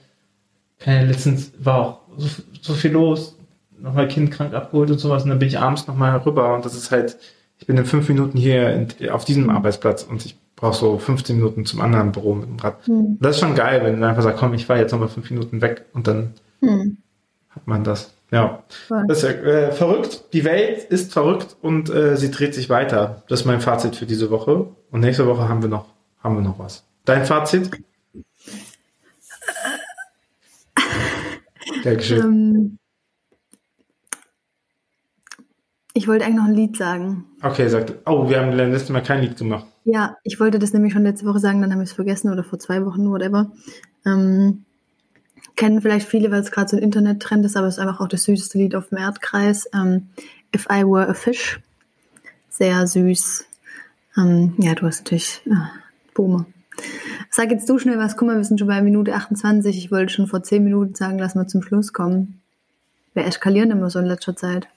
keine, 0.80 1.06
letztens 1.06 1.52
war 1.58 1.78
auch 1.78 2.00
so, 2.16 2.42
so 2.60 2.74
viel 2.74 2.92
los, 2.92 3.38
nochmal 3.78 4.08
Kind 4.08 4.32
krank 4.32 4.54
abgeholt 4.54 4.90
und 4.90 4.98
sowas 4.98 5.22
und 5.22 5.30
dann 5.30 5.38
bin 5.38 5.48
ich 5.48 5.60
abends 5.60 5.86
nochmal 5.86 6.16
rüber 6.18 6.54
und 6.54 6.64
das 6.64 6.74
ist 6.74 6.90
halt, 6.90 7.18
ich 7.58 7.66
bin 7.68 7.76
in 7.76 7.84
fünf 7.84 8.08
Minuten 8.08 8.36
hier 8.36 8.70
in, 8.70 9.10
auf 9.10 9.24
diesem 9.24 9.48
Arbeitsplatz 9.48 10.02
und 10.02 10.26
ich 10.26 10.36
brauchst 10.62 10.80
so 10.80 10.96
15 10.96 11.36
Minuten 11.36 11.66
zum 11.66 11.80
anderen 11.80 12.12
Büro 12.12 12.34
mit 12.34 12.48
dem 12.48 12.56
Rad. 12.56 12.86
Hm. 12.86 13.18
Das 13.20 13.34
ist 13.34 13.40
schon 13.40 13.56
geil, 13.56 13.80
wenn 13.82 14.00
du 14.00 14.06
einfach 14.06 14.22
sagst, 14.22 14.38
komm, 14.38 14.54
ich 14.54 14.66
fahre 14.66 14.78
jetzt 14.78 14.92
nochmal 14.92 15.08
fünf 15.08 15.28
Minuten 15.28 15.60
weg 15.60 15.86
und 15.92 16.06
dann 16.06 16.34
hm. 16.60 16.98
hat 17.50 17.66
man 17.66 17.82
das. 17.82 18.14
Ja, 18.30 18.62
Voll. 18.86 19.04
das 19.08 19.18
ist 19.18 19.24
ja 19.24 19.30
äh, 19.30 19.72
verrückt. 19.72 20.32
Die 20.32 20.44
Welt 20.44 20.84
ist 20.84 21.12
verrückt 21.12 21.56
und 21.60 21.90
äh, 21.90 22.16
sie 22.16 22.30
dreht 22.30 22.54
sich 22.54 22.70
weiter. 22.70 23.24
Das 23.28 23.40
ist 23.40 23.46
mein 23.46 23.60
Fazit 23.60 23.96
für 23.96 24.06
diese 24.06 24.30
Woche. 24.30 24.68
Und 24.92 25.00
nächste 25.00 25.26
Woche 25.26 25.48
haben 25.48 25.62
wir 25.62 25.68
noch, 25.68 25.86
haben 26.22 26.36
wir 26.36 26.42
noch 26.42 26.60
was. 26.60 26.84
Dein 27.04 27.26
Fazit? 27.26 27.70
Dankeschön. 31.82 32.20
Ähm, 32.20 32.78
ich 35.94 36.08
wollte 36.08 36.24
eigentlich 36.24 36.36
noch 36.36 36.46
ein 36.46 36.54
Lied 36.54 36.76
sagen. 36.76 37.24
Okay, 37.42 37.68
sagt. 37.68 37.94
Oh, 38.06 38.28
wir 38.28 38.40
haben 38.40 38.52
letztes 38.52 38.90
Mal 38.90 39.02
kein 39.02 39.20
Lied 39.20 39.36
gemacht. 39.36 39.66
Ja, 39.84 40.16
ich 40.22 40.40
wollte 40.40 40.58
das 40.58 40.72
nämlich 40.72 40.92
schon 40.92 41.02
letzte 41.02 41.26
Woche 41.26 41.38
sagen, 41.38 41.60
dann 41.60 41.70
haben 41.72 41.80
wir 41.80 41.84
es 41.84 41.92
vergessen 41.92 42.32
oder 42.32 42.44
vor 42.44 42.58
zwei 42.58 42.84
Wochen, 42.86 43.10
whatever. 43.10 43.50
Ähm, 44.06 44.64
kennen 45.56 45.82
vielleicht 45.82 46.08
viele, 46.08 46.30
weil 46.30 46.40
es 46.40 46.50
gerade 46.50 46.68
so 46.68 46.76
ein 46.76 46.82
Internet-Trend 46.82 47.44
ist, 47.44 47.56
aber 47.56 47.66
es 47.66 47.74
ist 47.74 47.80
einfach 47.80 48.00
auch 48.00 48.08
das 48.08 48.24
süßeste 48.24 48.58
Lied 48.58 48.74
auf 48.74 48.88
dem 48.88 48.98
Erdkreis. 48.98 49.68
Ähm, 49.74 50.08
If 50.54 50.66
I 50.70 50.84
Were 50.84 51.08
a 51.08 51.14
Fish. 51.14 51.60
Sehr 52.48 52.86
süß. 52.86 53.44
Ähm, 54.16 54.54
ja, 54.58 54.74
du 54.74 54.86
hast 54.86 55.00
natürlich 55.00 55.42
äh, 55.46 55.54
Boomer. 56.14 56.46
Sag 57.30 57.50
jetzt 57.50 57.68
du 57.68 57.78
schnell 57.78 57.98
was. 57.98 58.16
Guck 58.16 58.28
mal, 58.28 58.36
wir 58.36 58.44
sind 58.44 58.58
schon 58.58 58.68
bei 58.68 58.80
Minute 58.82 59.14
28. 59.14 59.76
Ich 59.76 59.90
wollte 59.90 60.12
schon 60.12 60.26
vor 60.26 60.42
10 60.42 60.62
Minuten 60.62 60.94
sagen, 60.94 61.18
lass 61.18 61.34
mal 61.34 61.46
zum 61.46 61.62
Schluss 61.62 61.92
kommen. 61.92 62.40
Wir 63.14 63.26
eskalieren 63.26 63.70
immer 63.70 63.90
so 63.90 63.98
in 63.98 64.06
letzter 64.06 64.36
Zeit. 64.36 64.68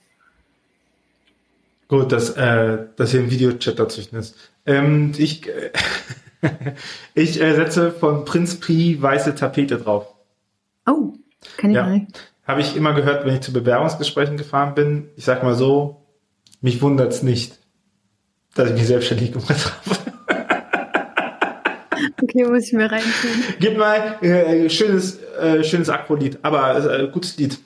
Gut, 1.88 2.10
dass, 2.10 2.30
äh, 2.30 2.78
dass 2.96 3.12
hier 3.12 3.20
ein 3.20 3.30
Videochat 3.30 3.78
dazwischen 3.78 4.16
ist. 4.16 4.34
Ähm, 4.64 5.12
ich 5.16 5.48
äh, 5.48 5.70
ich 7.14 7.40
äh, 7.40 7.54
setze 7.54 7.92
von 7.92 8.24
Prinz 8.24 8.56
Pi 8.56 9.00
weiße 9.00 9.34
Tapete 9.34 9.78
drauf. 9.78 10.06
Oh, 10.86 11.14
kann 11.56 11.70
ich 11.70 11.76
ja. 11.76 11.86
nicht. 11.86 12.32
Habe 12.46 12.60
ich 12.60 12.76
immer 12.76 12.92
gehört, 12.94 13.26
wenn 13.26 13.34
ich 13.34 13.40
zu 13.40 13.52
Bewerbungsgesprächen 13.52 14.36
gefahren 14.36 14.74
bin. 14.74 15.08
Ich 15.16 15.24
sag 15.24 15.42
mal 15.42 15.54
so, 15.54 16.02
mich 16.60 16.80
wundert 16.80 17.12
es 17.12 17.22
nicht, 17.22 17.58
dass 18.54 18.70
ich 18.70 18.74
mich 18.74 18.86
selbstständig 18.86 19.32
gemacht 19.32 19.50
habe. 19.86 19.96
Okay, 22.22 22.44
muss 22.44 22.66
ich 22.66 22.72
mir 22.72 22.90
reintun. 22.90 23.30
Gib 23.58 23.76
mal 23.76 24.22
äh, 24.22 24.70
schönes, 24.70 25.18
äh, 25.40 25.64
schönes 25.64 25.88
Akro-Lied, 25.88 26.38
aber 26.42 27.00
äh, 27.00 27.08
gutes 27.08 27.36
Lied. 27.36 27.58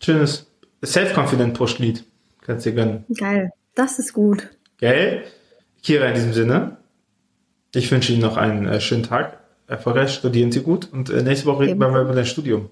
Schönes 0.00 0.46
Self-Confident 0.84 1.54
Push-Lied. 1.54 2.04
Kannst 2.42 2.66
du 2.66 2.70
dir 2.70 2.76
gönnen. 2.76 3.04
Geil, 3.16 3.50
das 3.76 4.00
ist 4.00 4.12
gut. 4.12 4.50
Gell? 4.78 5.22
Kira, 5.82 6.06
in 6.06 6.14
diesem 6.14 6.32
Sinne, 6.32 6.78
ich 7.72 7.90
wünsche 7.92 8.12
Ihnen 8.12 8.22
noch 8.22 8.36
einen 8.36 8.66
äh, 8.66 8.80
schönen 8.80 9.04
Tag. 9.04 9.38
Erfolgreich 9.68 10.12
studieren 10.12 10.50
Sie 10.50 10.62
gut 10.62 10.92
und 10.92 11.10
äh, 11.10 11.22
nächste 11.22 11.46
Woche 11.46 11.64
reden 11.64 11.80
wir 11.80 11.88
mal 11.88 12.02
über 12.02 12.14
dein 12.14 12.26
Studium. 12.26 12.70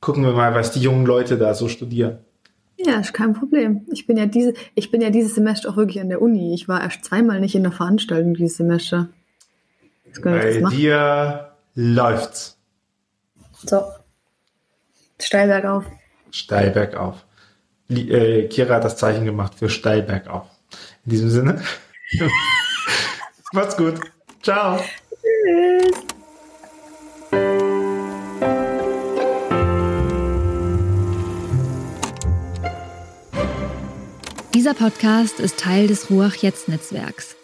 Gucken 0.00 0.24
wir 0.24 0.32
mal, 0.32 0.54
was 0.54 0.72
die 0.72 0.80
jungen 0.80 1.04
Leute 1.04 1.36
da 1.36 1.52
so 1.54 1.68
studieren. 1.68 2.18
Ja, 2.76 3.00
ist 3.00 3.12
kein 3.12 3.34
Problem. 3.34 3.86
Ich 3.92 4.06
bin 4.06 4.16
ja 4.16 4.26
diese, 4.26 4.54
ich 4.74 4.90
bin 4.90 5.00
ja 5.00 5.10
dieses 5.10 5.34
Semester 5.34 5.68
auch 5.68 5.76
wirklich 5.76 6.00
an 6.00 6.08
der 6.08 6.22
Uni. 6.22 6.54
Ich 6.54 6.68
war 6.68 6.80
erst 6.80 7.04
zweimal 7.04 7.40
nicht 7.40 7.56
in 7.56 7.64
der 7.64 7.72
Veranstaltung 7.72 8.34
dieses 8.34 8.56
Semester. 8.56 9.08
Bei 10.22 10.62
dir 10.70 11.52
läuft's. 11.74 12.56
So. 13.64 13.82
Steil 15.20 15.48
bergauf. 15.48 15.84
Steil 16.30 16.70
bergauf. 16.70 17.24
Äh, 17.90 18.48
Kira 18.48 18.74
hat 18.74 18.84
das 18.84 18.96
Zeichen 18.96 19.24
gemacht 19.24 19.54
für 19.54 19.68
steil 19.68 20.02
bergauf. 20.02 20.46
In 21.06 21.10
diesem 21.10 21.30
Sinne. 21.30 21.62
Macht's 23.52 23.76
gut. 23.76 24.00
Ciao. 24.42 24.78
Tschüss. 25.22 26.08
Dieser 34.54 34.74
Podcast 34.74 35.38
ist 35.40 35.60
Teil 35.60 35.86
des 35.86 36.10
Ruach 36.10 36.34
Jetzt 36.34 36.68
Netzwerks. 36.68 37.36